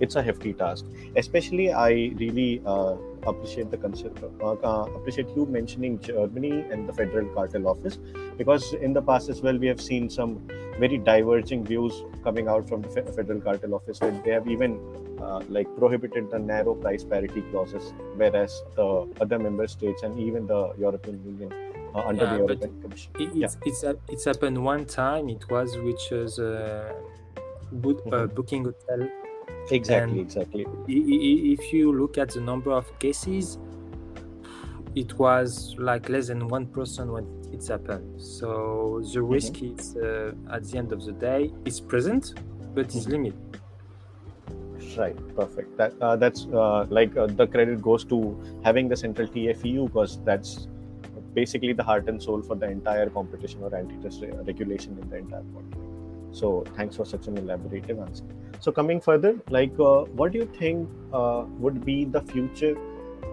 it's 0.00 0.16
a 0.16 0.22
hefty 0.22 0.52
task 0.52 0.84
especially 1.16 1.72
i 1.72 1.90
really 2.22 2.62
uh, 2.66 2.94
appreciate 3.26 3.70
the 3.70 3.76
concept 3.76 4.22
uh, 4.22 4.52
uh, 4.52 4.84
appreciate 4.96 5.28
you 5.36 5.46
mentioning 5.46 5.98
germany 6.00 6.64
and 6.70 6.88
the 6.88 6.92
federal 6.92 7.26
cartel 7.34 7.68
office 7.68 7.98
because 8.36 8.72
in 8.74 8.92
the 8.92 9.02
past 9.02 9.28
as 9.28 9.40
well 9.40 9.58
we 9.58 9.66
have 9.66 9.80
seen 9.80 10.08
some 10.08 10.38
very 10.78 10.98
diverging 10.98 11.64
views 11.64 12.04
coming 12.22 12.48
out 12.48 12.68
from 12.68 12.82
the 12.82 12.88
federal 12.88 13.40
cartel 13.40 13.74
office 13.74 14.00
where 14.00 14.12
they 14.24 14.30
have 14.30 14.46
even 14.48 14.78
uh, 15.20 15.40
like 15.48 15.68
prohibited 15.76 16.30
the 16.30 16.38
narrow 16.38 16.74
price 16.74 17.04
parity 17.04 17.42
clauses 17.50 17.92
whereas 18.16 18.62
the 18.74 18.88
other 19.20 19.38
member 19.38 19.66
states 19.66 20.02
and 20.02 20.18
even 20.18 20.46
the 20.46 20.72
european 20.78 21.22
union 21.24 21.52
uh, 21.94 22.00
under 22.00 22.24
yeah, 22.24 22.30
the 22.30 22.36
european 22.38 22.82
commission 22.82 23.10
it's, 23.18 23.34
yeah. 23.34 23.48
it's, 23.64 23.84
it's 24.08 24.24
happened 24.24 24.62
one 24.62 24.84
time 24.84 25.28
it 25.28 25.48
was 25.50 25.76
which 25.78 26.10
was 26.10 26.38
uh, 26.38 26.92
boot, 27.72 28.04
mm-hmm. 28.04 28.34
booking 28.34 28.64
hotel 28.64 29.08
Exactly, 29.70 30.12
and 30.12 30.20
exactly. 30.20 30.66
If 30.86 31.72
you 31.72 31.92
look 31.92 32.18
at 32.18 32.30
the 32.30 32.40
number 32.40 32.70
of 32.70 32.86
cases, 32.98 33.58
it 34.94 35.18
was 35.18 35.74
like 35.78 36.08
less 36.08 36.28
than 36.28 36.48
one 36.48 36.66
person 36.66 37.12
when 37.12 37.26
it's 37.52 37.68
happened. 37.68 38.20
So 38.20 39.00
the 39.12 39.20
mm-hmm. 39.20 39.32
risk 39.32 39.62
is 39.62 39.96
uh, 39.96 40.32
at 40.50 40.64
the 40.64 40.78
end 40.78 40.92
of 40.92 41.04
the 41.04 41.12
day 41.12 41.52
is 41.64 41.80
present, 41.80 42.34
but 42.74 42.94
is 42.94 43.02
mm-hmm. 43.02 43.12
limited. 43.12 43.60
Right, 44.96 45.16
perfect. 45.36 45.76
That 45.76 45.92
uh, 46.00 46.16
that's 46.16 46.46
uh, 46.46 46.86
like 46.88 47.16
uh, 47.16 47.26
the 47.26 47.46
credit 47.46 47.82
goes 47.82 48.04
to 48.06 48.40
having 48.64 48.88
the 48.88 48.96
central 48.96 49.28
TFEU 49.28 49.86
because 49.88 50.18
that's 50.24 50.68
basically 51.34 51.74
the 51.74 51.82
heart 51.82 52.08
and 52.08 52.22
soul 52.22 52.40
for 52.40 52.56
the 52.56 52.66
entire 52.66 53.10
competition 53.10 53.62
or 53.62 53.74
antitrust 53.74 54.24
regulation 54.46 54.98
in 55.02 55.10
the 55.10 55.16
entire 55.16 55.42
country. 55.42 55.85
So 56.36 56.64
thanks 56.76 56.96
for 56.96 57.06
such 57.06 57.28
an 57.28 57.36
elaborative 57.38 58.00
answer. 58.06 58.24
So 58.60 58.72
coming 58.72 59.00
further, 59.00 59.36
like 59.48 59.72
uh, 59.80 60.02
what 60.20 60.32
do 60.32 60.38
you 60.38 60.50
think 60.58 60.88
uh, 61.12 61.44
would 61.58 61.84
be 61.84 62.04
the 62.04 62.20
future 62.20 62.76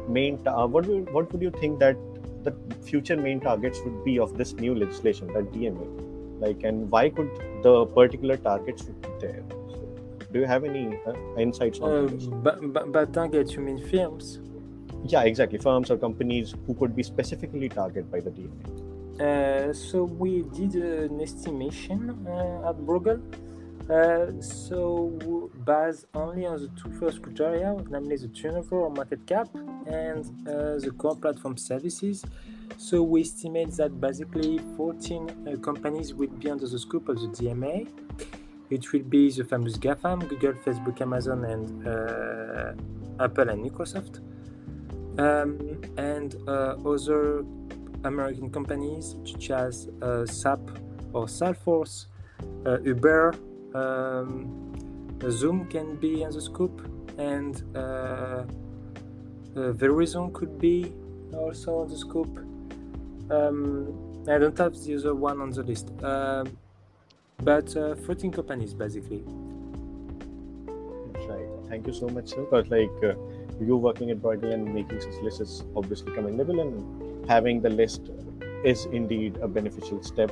main? 0.08 0.38
Ta- 0.44 0.64
uh, 0.64 0.68
what 0.68 0.86
would, 0.86 1.12
what 1.12 1.32
would 1.32 1.42
you 1.42 1.52
think 1.52 1.80
that 1.80 1.98
the 2.44 2.54
future 2.82 3.18
main 3.18 3.42
targets 3.42 3.80
would 3.86 4.04
be 4.06 4.20
of 4.20 4.38
this 4.38 4.54
new 4.54 4.76
legislation, 4.76 5.28
that 5.34 5.52
DMA? 5.52 5.88
Like, 6.40 6.64
and 6.64 6.90
why 6.90 7.10
could 7.10 7.30
the 7.62 7.86
particular 7.88 8.38
targets 8.38 8.84
be 8.84 9.10
there? 9.20 9.44
So, 9.50 9.82
do 10.32 10.40
you 10.40 10.46
have 10.46 10.64
any 10.64 10.98
uh, 11.06 11.14
insights 11.38 11.80
on 11.80 11.92
uh, 11.92 12.08
this? 12.08 12.26
But, 12.26 12.74
but, 12.74 12.92
but 12.92 13.14
targets, 13.14 13.54
you 13.54 13.62
mean 13.62 13.86
firms? 13.90 14.40
Yeah, 15.06 15.24
exactly. 15.24 15.58
Firms 15.58 15.92
or 15.92 15.98
companies 15.98 16.56
who 16.66 16.74
could 16.76 16.96
be 16.96 17.04
specifically 17.04 17.68
targeted 17.68 18.10
by 18.10 18.22
the 18.22 18.30
DMA. 18.30 18.83
Uh, 19.20 19.72
so 19.74 20.04
we 20.04 20.42
did 20.42 20.74
an 20.74 21.22
estimation 21.22 22.10
uh, 22.28 22.70
at 22.70 22.78
Bruegel. 22.78 23.22
Uh, 23.90 24.42
so 24.42 25.52
based 25.66 26.06
only 26.16 26.46
on 26.46 26.58
the 26.58 26.70
two 26.70 26.90
first 27.00 27.22
criteria, 27.22 27.76
namely 27.90 28.16
the 28.16 28.30
turnover 28.30 28.78
or 28.78 28.90
market 28.90 29.26
cap 29.28 29.50
and 29.86 30.26
uh, 30.48 30.80
the 30.80 30.92
core 30.98 31.16
platform 31.16 31.58
services. 31.58 32.26
So 32.78 33.04
we 33.04 33.22
estimate 33.22 33.72
that 33.74 34.00
basically 34.02 34.60
14 34.78 35.30
uh, 35.30 35.58
companies 35.58 36.14
will 36.14 36.30
be 36.30 36.50
under 36.50 36.68
the 36.68 36.80
scope 36.80 37.10
of 37.10 37.18
the 37.18 37.28
DMA. 37.28 37.88
It 38.70 38.92
will 38.92 39.04
be 39.04 39.30
the 39.30 39.44
famous 39.44 39.78
GAFAM, 39.78 40.28
Google, 40.28 40.54
Facebook, 40.54 41.02
Amazon, 41.02 41.44
and 41.46 41.86
Apple 43.20 43.50
and 43.50 43.70
Microsoft. 43.70 44.22
Um, 45.20 45.80
and 45.98 46.36
other 46.48 47.46
American 48.04 48.50
companies 48.50 49.16
such 49.26 49.52
as 49.52 49.90
uh, 50.02 50.26
SAP 50.26 50.60
or 51.14 51.26
Salesforce, 51.26 52.08
uh, 52.66 52.80
Uber, 52.82 53.34
um, 53.74 54.74
Zoom 55.30 55.66
can 55.68 55.96
be 55.96 56.24
in 56.24 56.32
the 56.32 56.42
scope, 56.42 56.82
and 57.18 57.64
uh, 57.76 58.44
Verizon 59.56 60.34
could 60.34 60.60
be 60.60 60.92
also 61.34 61.80
on 61.80 61.90
the 61.90 61.98
scope. 61.98 62.38
Um, 63.30 64.24
I 64.28 64.38
don't 64.38 64.58
have 64.58 64.74
the 64.74 64.96
other 64.96 65.16
one 65.16 65.42
on 65.42 65.52
the 65.52 65.64
list, 65.64 65.92
uh, 66.04 66.46
but 67.38 67.76
uh, 67.76 67.96
14 67.96 68.32
companies 68.32 68.74
basically. 68.74 69.24
Right. 71.28 71.48
Thank 71.70 71.88
you 71.88 71.94
so 71.94 72.08
much, 72.10 72.30
sir. 72.30 72.42
Because 72.42 72.70
like 72.70 72.92
uh, 73.04 73.16
you 73.60 73.78
working 73.78 74.12
at 74.12 74.22
Bruegel 74.22 74.54
and 74.54 74.74
making 74.74 75.02
such 75.02 75.16
lists 75.22 75.40
is 75.40 75.64
obviously 75.76 76.14
commendable, 76.14 76.60
and 76.60 77.03
having 77.28 77.62
the 77.62 77.70
list 77.70 78.10
is 78.64 78.86
indeed 78.86 79.38
a 79.42 79.48
beneficial 79.48 80.02
step. 80.04 80.32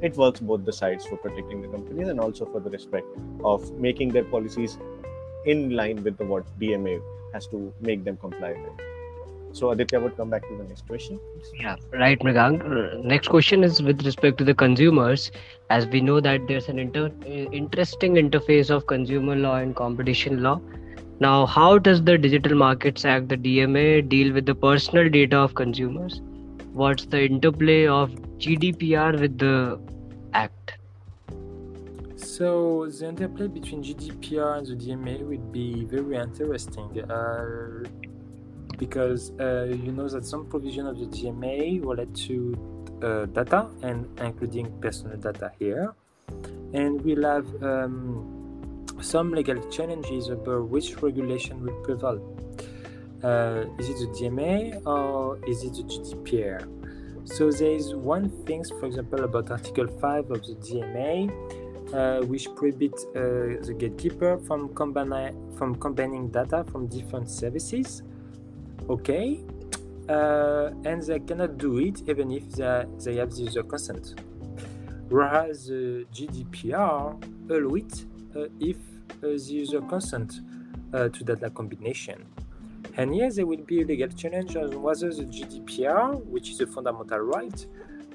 It 0.00 0.16
works 0.16 0.40
both 0.40 0.64
the 0.64 0.72
sides 0.72 1.06
for 1.06 1.16
protecting 1.16 1.62
the 1.62 1.68
companies 1.68 2.08
and 2.08 2.18
also 2.18 2.44
for 2.46 2.60
the 2.60 2.70
respect 2.70 3.06
of 3.44 3.70
making 3.72 4.08
their 4.10 4.24
policies 4.24 4.78
in 5.44 5.70
line 5.76 6.02
with 6.02 6.16
the, 6.18 6.24
what 6.24 6.44
DMA 6.58 7.00
has 7.32 7.46
to 7.48 7.72
make 7.80 8.04
them 8.04 8.16
comply 8.16 8.52
with. 8.52 8.92
So 9.54 9.70
Aditya 9.70 10.00
would 10.00 10.16
come 10.16 10.30
back 10.30 10.48
to 10.48 10.56
the 10.56 10.64
next 10.64 10.86
question. 10.88 11.20
Yeah, 11.60 11.76
right, 11.92 12.18
Mrigank. 12.18 12.62
Uh, 12.64 13.02
next 13.02 13.28
question 13.28 13.62
is 13.62 13.82
with 13.82 14.04
respect 14.04 14.38
to 14.38 14.44
the 14.44 14.54
consumers. 14.54 15.30
As 15.68 15.86
we 15.86 16.00
know 16.00 16.20
that 16.20 16.40
there's 16.48 16.68
an 16.68 16.78
inter- 16.78 17.12
uh, 17.26 17.28
interesting 17.28 18.14
interface 18.14 18.70
of 18.70 18.86
consumer 18.86 19.36
law 19.36 19.56
and 19.56 19.76
competition 19.76 20.42
law. 20.42 20.60
Now, 21.20 21.46
how 21.46 21.78
does 21.78 22.02
the 22.02 22.18
Digital 22.18 22.56
Markets 22.56 23.04
Act, 23.04 23.28
the 23.28 23.36
DMA, 23.36 24.08
deal 24.08 24.32
with 24.32 24.46
the 24.46 24.54
personal 24.54 25.08
data 25.08 25.38
of 25.38 25.54
consumers? 25.54 26.20
What's 26.72 27.04
the 27.04 27.24
interplay 27.24 27.86
of 27.86 28.10
GDPR 28.38 29.20
with 29.20 29.38
the 29.38 29.78
Act? 30.32 30.78
So, 32.16 32.86
the 32.86 33.08
interplay 33.08 33.46
between 33.46 33.84
GDPR 33.84 34.58
and 34.58 34.66
the 34.66 34.74
DMA 34.74 35.20
would 35.26 35.52
be 35.52 35.84
very 35.84 36.16
interesting 36.16 37.04
uh, 37.10 37.84
because 38.78 39.32
uh, 39.38 39.64
you 39.64 39.92
know 39.92 40.08
that 40.08 40.24
some 40.24 40.46
provision 40.46 40.86
of 40.86 40.98
the 40.98 41.06
DMA 41.06 41.84
relate 41.84 42.14
to 42.26 42.36
uh, 43.02 43.26
data 43.26 43.68
and 43.82 44.08
including 44.20 44.72
personal 44.80 45.16
data 45.18 45.52
here, 45.58 45.94
and 46.72 47.00
we'll 47.02 47.24
have 47.24 47.46
um, 47.62 48.41
some 49.02 49.32
legal 49.32 49.60
challenges 49.70 50.28
about 50.28 50.68
which 50.68 51.02
regulation 51.02 51.62
will 51.62 51.80
prevail. 51.82 52.18
Uh, 53.22 53.64
is 53.78 53.88
it 53.90 53.98
the 53.98 54.08
DMA 54.18 54.84
or 54.86 55.38
is 55.46 55.62
it 55.64 55.74
the 55.74 55.82
GDPR? 55.82 56.66
So 57.24 57.50
there 57.52 57.70
is 57.70 57.94
one 57.94 58.30
thing, 58.46 58.64
for 58.64 58.86
example, 58.86 59.24
about 59.24 59.50
Article 59.50 59.86
5 59.86 60.30
of 60.30 60.42
the 60.42 60.54
DMA, 60.54 61.30
uh, 61.94 62.26
which 62.26 62.52
prohibits 62.56 63.04
uh, 63.14 63.62
the 63.62 63.74
gatekeeper 63.78 64.38
from, 64.38 64.74
combine, 64.74 65.36
from 65.56 65.76
combining 65.76 66.28
data 66.28 66.64
from 66.70 66.88
different 66.88 67.30
services. 67.30 68.02
Okay, 68.88 69.40
uh, 70.08 70.70
and 70.84 71.02
they 71.02 71.20
cannot 71.20 71.58
do 71.58 71.78
it 71.78 72.02
even 72.08 72.32
if 72.32 72.50
they, 72.50 72.84
they 73.04 73.16
have 73.16 73.30
the 73.30 73.42
user 73.42 73.62
consent. 73.62 74.20
Whereas 75.08 75.66
the 75.66 76.06
GDPR 76.12 77.22
allows 77.50 77.76
it 77.76 78.04
uh, 78.34 78.48
if 78.58 78.76
the 79.22 79.52
user 79.52 79.80
consent 79.80 80.40
uh, 80.92 81.08
to 81.08 81.24
data 81.24 81.50
combination. 81.50 82.26
And 82.96 83.14
here 83.14 83.30
there 83.30 83.46
will 83.46 83.64
be 83.64 83.82
a 83.82 83.84
legal 83.86 84.08
challenge 84.08 84.56
on 84.56 84.82
whether 84.82 85.12
the 85.12 85.24
GDPR, 85.24 86.24
which 86.26 86.50
is 86.50 86.60
a 86.60 86.66
fundamental 86.66 87.20
right, 87.20 87.66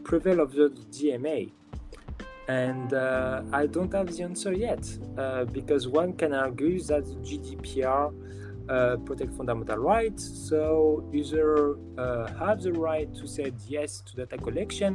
prevail 0.04 0.42
over 0.42 0.70
the 0.70 0.82
DMA. 0.92 1.52
and 2.48 2.94
uh, 2.94 3.42
I 3.52 3.66
don't 3.66 3.92
have 3.94 4.16
the 4.16 4.24
answer 4.24 4.54
yet 4.54 4.88
uh, 5.18 5.44
because 5.46 5.88
one 5.88 6.14
can 6.14 6.34
argue 6.34 6.80
that 6.84 7.06
the 7.06 7.16
GDPR 7.16 8.14
uh, 8.70 8.98
fundamental 9.36 9.78
rights, 9.78 10.24
so 10.50 11.10
user 11.12 11.78
uh, 11.98 12.28
have 12.40 12.62
the 12.62 12.74
right 12.74 13.14
to 13.16 13.28
say 13.28 13.52
yes 13.68 14.02
to 14.02 14.16
data 14.16 14.38
collection, 14.38 14.92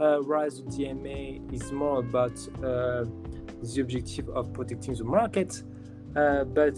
uh, 0.00 0.18
whereas 0.18 0.62
the 0.62 0.70
DMA 0.70 1.52
is 1.52 1.72
more 1.72 1.98
about 1.98 2.36
uh, 3.62 3.66
the 3.74 3.80
objective 3.80 4.28
of 4.30 4.52
protecting 4.52 4.94
the 4.94 5.04
market, 5.04 5.62
but 6.14 6.76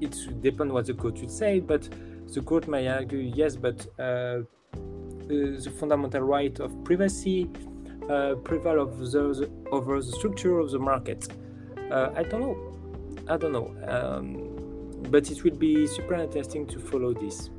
it 0.00 0.14
should 0.14 0.42
depend 0.42 0.72
what 0.72 0.86
the 0.86 0.94
court 0.94 1.20
would 1.20 1.30
say, 1.30 1.60
but 1.60 1.88
the 2.34 2.40
court 2.40 2.68
may 2.68 2.88
argue 2.88 3.18
yes, 3.18 3.56
but 3.56 3.86
the 3.96 5.72
fundamental 5.78 6.22
right 6.22 6.58
of 6.60 6.84
privacy 6.84 7.48
uh, 8.10 8.34
prevail 8.42 8.80
of 8.80 8.98
the, 8.98 9.50
over 9.70 10.00
the 10.00 10.12
structure 10.12 10.58
of 10.58 10.70
the 10.70 10.78
market. 10.78 11.28
Uh, 11.90 12.10
I 12.16 12.24
don't 12.24 12.40
know. 12.40 12.56
I 13.28 13.36
don't 13.36 13.52
know. 13.52 13.74
Um, 13.86 15.02
but 15.10 15.30
it 15.30 15.44
will 15.44 15.56
be 15.56 15.86
super 15.86 16.14
interesting 16.14 16.66
to 16.66 16.78
follow 16.80 17.12
this. 17.12 17.50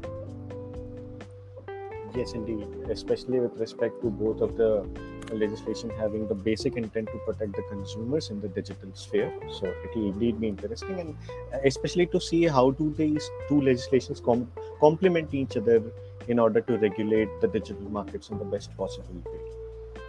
Yes, 2.14 2.34
indeed, 2.34 2.68
especially 2.90 3.40
with 3.40 3.58
respect 3.60 4.02
to 4.02 4.10
both 4.10 4.42
of 4.42 4.58
the 4.58 4.88
legislation 5.36 5.90
having 5.98 6.28
the 6.28 6.36
basic 6.36 6.76
intent 6.76 7.08
to 7.08 7.18
protect 7.26 7.56
the 7.56 7.64
consumers 7.70 8.30
in 8.30 8.40
the 8.42 8.48
digital 8.48 8.90
sphere. 8.94 9.32
So 9.52 9.68
it 9.68 9.96
will 9.96 10.12
indeed 10.12 10.40
be 10.40 10.48
interesting, 10.48 11.00
and 11.00 11.16
uh, 11.54 11.60
especially 11.66 12.08
to 12.08 12.20
see 12.20 12.44
how 12.44 12.72
do 12.72 12.94
these 12.98 13.30
two 13.48 13.62
legislations 13.62 14.20
com- 14.20 14.52
complement 14.80 15.34
each 15.34 15.58
other 15.58 15.82
in 16.28 16.40
order 16.40 16.62
to 16.62 16.78
regulate 16.78 17.30
the 17.42 17.48
digital 17.48 17.90
markets 17.90 18.30
in 18.30 18.38
the 18.38 18.46
best 18.46 18.76
possible 18.78 19.22
way. 19.26 19.40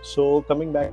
So, 0.03 0.43
coming 0.43 0.73
back 0.73 0.93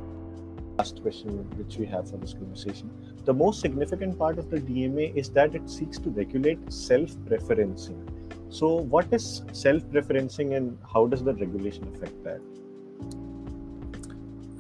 last 0.78 1.02
question 1.02 1.30
which 1.58 1.78
we 1.78 1.86
have 1.86 2.10
for 2.10 2.18
this 2.18 2.34
conversation, 2.34 2.90
the 3.26 3.34
most 3.34 3.62
significant 3.62 4.18
part 4.18 4.40
of 4.40 4.50
the 4.50 4.58
DMA 4.58 5.16
is 5.16 5.30
that 5.32 5.54
it 5.54 5.70
seeks 5.70 6.00
to 6.00 6.10
regulate 6.10 6.72
self-preferencing. 6.72 8.00
So, 8.50 8.76
what 8.76 9.14
is 9.14 9.44
self-preferencing, 9.54 10.56
and 10.58 10.78
how 10.94 11.08
does 11.08 11.24
the 11.24 11.34
regulation 11.34 11.88
affect 11.94 12.24
that? 12.24 12.42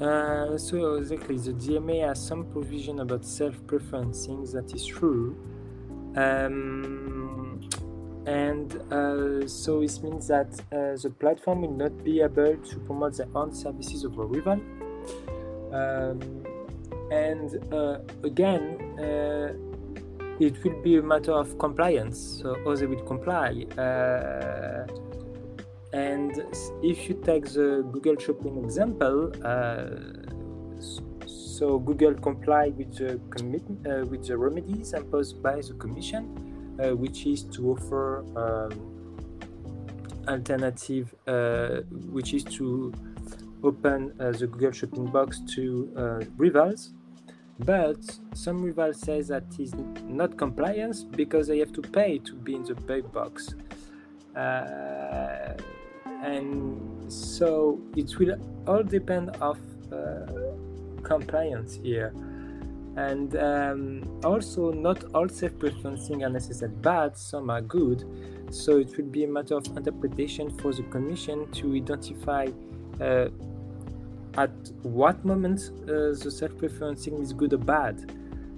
Uh, 0.01 0.57
so 0.57 0.95
exactly, 0.95 1.37
the 1.37 1.53
DMA 1.53 2.07
has 2.07 2.25
some 2.25 2.45
provision 2.45 2.99
about 3.01 3.23
self-preferencing. 3.23 4.51
That 4.51 4.73
is 4.73 4.85
true. 4.85 5.37
Um, 6.15 7.69
and 8.25 8.75
uh, 8.91 9.47
so 9.47 9.81
it 9.81 10.03
means 10.03 10.27
that 10.27 10.51
uh, 10.71 10.95
the 11.01 11.13
platform 11.19 11.61
will 11.61 11.71
not 11.71 12.03
be 12.03 12.21
able 12.21 12.55
to 12.57 12.79
promote 12.85 13.17
their 13.17 13.27
own 13.33 13.53
services 13.53 14.05
over 14.05 14.25
rival 14.25 14.61
um, 15.73 16.45
and 17.11 17.73
uh, 17.73 17.97
again 18.23 18.77
uh, 18.99 19.53
it 20.39 20.63
will 20.63 20.81
be 20.83 20.97
a 20.97 21.01
matter 21.01 21.31
of 21.31 21.57
compliance 21.57 22.39
so 22.41 22.55
how 22.63 22.75
they 22.75 22.85
will 22.85 23.03
comply 23.03 23.65
and 25.93 26.43
if 26.81 27.09
you 27.09 27.21
take 27.25 27.45
the 27.45 27.85
google 27.91 28.17
shopping 28.17 28.57
example 28.63 29.31
uh, 29.43 29.87
so 31.25 31.79
google 31.79 32.13
complied 32.13 32.77
with 32.77 32.95
the 32.97 33.19
commit 33.29 33.63
with 34.09 34.25
the 34.25 34.37
remedies 34.37 34.93
imposed 34.93 35.41
by 35.43 35.55
the 35.61 35.73
commission 35.73 36.51
uh, 36.81 36.95
which 36.95 37.25
is 37.27 37.43
to 37.43 37.71
offer 37.71 38.23
um, 38.35 39.01
alternative, 40.27 41.13
uh, 41.27 41.81
which 42.09 42.33
is 42.33 42.43
to 42.43 42.91
open 43.63 44.13
uh, 44.19 44.31
the 44.31 44.47
Google 44.47 44.71
Shopping 44.71 45.05
box 45.05 45.41
to 45.55 46.25
rivals. 46.37 46.93
But 47.59 47.99
some 48.33 48.63
rivals 48.63 48.99
say 49.01 49.21
that 49.21 49.43
is 49.59 49.75
not 50.05 50.37
compliance 50.37 51.03
because 51.03 51.47
they 51.47 51.59
have 51.59 51.73
to 51.73 51.81
pay 51.81 52.17
to 52.19 52.33
be 52.33 52.55
in 52.55 52.63
the 52.63 52.73
big 52.73 53.11
box. 53.11 53.53
And 56.21 57.11
so 57.11 57.81
it 57.95 58.17
will 58.17 58.37
all 58.67 58.83
depend 58.83 59.29
of 59.41 59.59
uh, 59.91 60.25
compliance 61.03 61.75
here. 61.75 62.13
And 62.95 63.35
um, 63.37 64.19
also 64.23 64.71
not 64.71 65.03
all 65.15 65.29
self-preferencing 65.29 66.25
are 66.25 66.29
necessarily 66.29 66.75
bad 66.77 67.17
some 67.17 67.49
are 67.49 67.61
good. 67.61 68.03
So 68.51 68.77
it 68.77 68.95
will 68.97 69.05
be 69.05 69.23
a 69.23 69.27
matter 69.27 69.55
of 69.55 69.65
interpretation 69.77 70.49
for 70.59 70.73
the 70.73 70.83
commission 70.83 71.49
to 71.53 71.75
identify 71.75 72.47
uh, 72.99 73.29
at 74.37 74.51
what 74.83 75.23
moment 75.25 75.71
uh, 75.83 76.13
the 76.21 76.31
self-preferencing 76.31 77.21
is 77.21 77.33
good 77.33 77.53
or 77.53 77.57
bad 77.57 78.11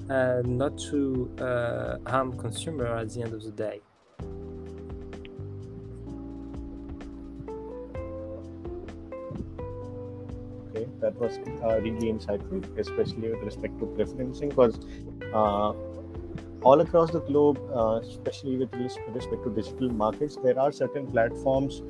uh, 0.10 0.42
not 0.46 0.78
to 0.78 1.32
uh, 1.40 1.98
harm 2.10 2.38
consumer 2.38 2.88
at 2.88 3.10
the 3.10 3.22
end 3.22 3.34
of 3.34 3.44
the 3.44 3.52
day 3.52 3.82
that 11.06 11.16
was 11.24 11.40
uh, 11.64 11.80
really 11.86 12.12
insightful 12.14 12.62
especially 12.86 13.30
with 13.34 13.44
respect 13.50 13.78
to 13.80 13.86
preferencing 13.98 14.50
because 14.50 14.80
uh, 15.42 15.74
all 16.70 16.82
across 16.82 17.12
the 17.12 17.22
globe 17.30 17.60
uh, 17.76 18.00
especially 18.08 18.58
with 18.58 18.74
respect 19.20 19.44
to 19.44 19.50
digital 19.62 19.90
markets 20.04 20.38
there 20.48 20.60
are 20.60 20.72
certain 20.72 21.08
platforms 21.16 21.82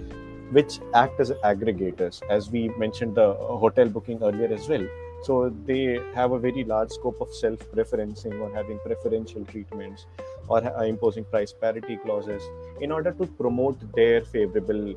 which 0.57 0.79
act 0.93 1.19
as 1.19 1.31
aggregators 1.51 2.21
as 2.29 2.49
we 2.51 2.61
mentioned 2.83 3.15
the 3.15 3.33
hotel 3.63 3.89
booking 3.89 4.21
earlier 4.21 4.53
as 4.53 4.67
well. 4.69 4.85
So 5.23 5.49
they 5.65 5.99
have 6.13 6.33
a 6.33 6.39
very 6.39 6.63
large 6.65 6.89
scope 6.91 7.21
of 7.21 7.33
self-preferencing 7.33 8.39
or 8.41 8.53
having 8.53 8.77
preferential 8.79 9.45
treatments 9.45 10.05
or 10.49 10.59
imposing 10.83 11.23
price 11.25 11.53
parity 11.53 11.97
clauses 11.97 12.43
in 12.81 12.91
order 12.91 13.13
to 13.13 13.25
promote 13.25 13.79
their 13.95 14.21
favorable 14.21 14.95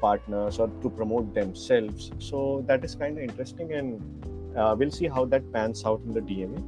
partners 0.00 0.58
or 0.58 0.68
to 0.82 0.90
promote 0.90 1.34
themselves. 1.34 2.10
So 2.18 2.64
that 2.66 2.84
is 2.84 2.94
kind 2.94 3.18
of 3.18 3.24
interesting, 3.24 3.72
and 3.72 4.56
uh, 4.56 4.74
we'll 4.78 4.90
see 4.90 5.08
how 5.08 5.24
that 5.26 5.52
pans 5.52 5.84
out 5.84 6.00
in 6.06 6.12
the 6.12 6.20
DMA. 6.20 6.62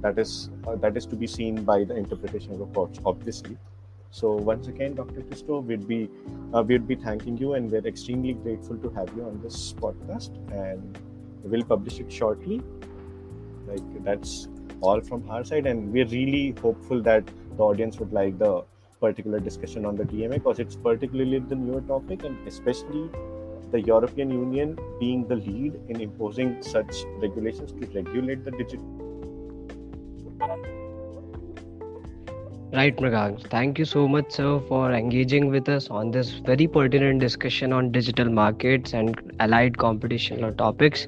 That 0.00 0.18
is 0.18 0.50
uh, 0.66 0.76
that 0.76 0.96
is 0.96 1.06
to 1.06 1.16
be 1.16 1.26
seen 1.26 1.64
by 1.64 1.84
the 1.84 1.96
interpretation 1.96 2.52
of 2.52 2.72
the 2.72 3.00
obviously. 3.04 3.56
So 4.10 4.34
once 4.34 4.66
again, 4.66 4.94
Dr. 4.94 5.22
Christo, 5.22 5.60
we'd 5.60 5.88
be 5.88 6.10
uh, 6.52 6.62
we'd 6.62 6.86
be 6.86 6.96
thanking 6.96 7.38
you, 7.38 7.54
and 7.54 7.70
we're 7.70 7.86
extremely 7.86 8.34
grateful 8.34 8.76
to 8.76 8.90
have 8.90 9.08
you 9.16 9.24
on 9.24 9.40
this 9.42 9.72
podcast, 9.72 10.36
and 10.52 10.98
we'll 11.44 11.64
publish 11.64 11.98
it 11.98 12.12
shortly. 12.12 12.60
Like 13.66 14.04
that's 14.04 14.48
all 14.80 15.00
from 15.00 15.30
our 15.30 15.44
side, 15.44 15.66
and 15.66 15.92
we're 15.92 16.06
really 16.08 16.54
hopeful 16.60 17.00
that 17.02 17.24
the 17.56 17.62
audience 17.62 17.98
would 18.00 18.12
like 18.12 18.38
the 18.38 18.64
particular 19.04 19.40
discussion 19.50 19.86
on 19.90 19.96
the 19.96 20.04
DMA 20.04 20.34
because 20.40 20.58
it's 20.58 20.76
particularly 20.88 21.38
the 21.52 21.60
newer 21.66 21.82
topic 21.92 22.24
and 22.24 22.48
especially 22.54 23.04
the 23.72 23.80
European 23.80 24.30
Union 24.30 24.78
being 25.00 25.26
the 25.28 25.36
lead 25.36 25.80
in 25.88 26.00
imposing 26.00 26.62
such 26.62 27.04
regulations 27.20 27.72
to 27.72 27.86
regulate 28.00 28.44
the 28.44 28.50
digital. 28.52 29.02
Right, 32.74 32.96
Mrigank. 32.96 33.50
Thank 33.50 33.78
you 33.78 33.84
so 33.84 34.08
much, 34.08 34.30
sir, 34.32 34.58
for 34.66 34.92
engaging 34.92 35.50
with 35.50 35.68
us 35.68 35.88
on 35.90 36.10
this 36.10 36.30
very 36.50 36.66
pertinent 36.66 37.20
discussion 37.20 37.70
on 37.70 37.92
digital 37.92 38.30
markets 38.30 38.94
and 38.94 39.14
allied 39.40 39.74
computational 39.74 40.56
topics 40.56 41.06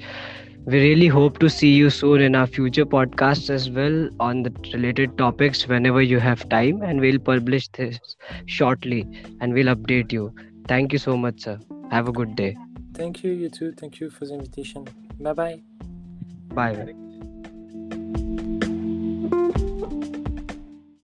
we 0.66 0.80
really 0.80 1.08
hope 1.08 1.38
to 1.38 1.50
see 1.50 1.72
you 1.74 1.90
soon 1.90 2.20
in 2.20 2.34
our 2.34 2.46
future 2.46 2.86
podcasts 2.86 3.50
as 3.50 3.68
well 3.70 4.08
on 4.18 4.42
the 4.42 4.52
related 4.72 5.16
topics 5.18 5.66
whenever 5.68 6.00
you 6.00 6.18
have 6.18 6.48
time 6.48 6.82
and 6.82 7.00
we'll 7.00 7.18
publish 7.18 7.68
this 7.68 7.98
shortly 8.46 9.06
and 9.40 9.52
we'll 9.52 9.74
update 9.74 10.12
you. 10.12 10.34
Thank 10.66 10.92
you 10.92 10.98
so 10.98 11.16
much 11.16 11.40
sir. 11.40 11.58
Have 11.90 12.08
a 12.08 12.12
good 12.12 12.34
day. 12.34 12.56
Thank 12.94 13.22
you 13.22 13.32
you 13.32 13.50
too. 13.50 13.72
Thank 13.72 14.00
you 14.00 14.10
for 14.10 14.26
the 14.26 14.34
invitation. 14.34 14.86
Bye 15.20 15.32
bye 15.32 15.62
bye 16.54 16.94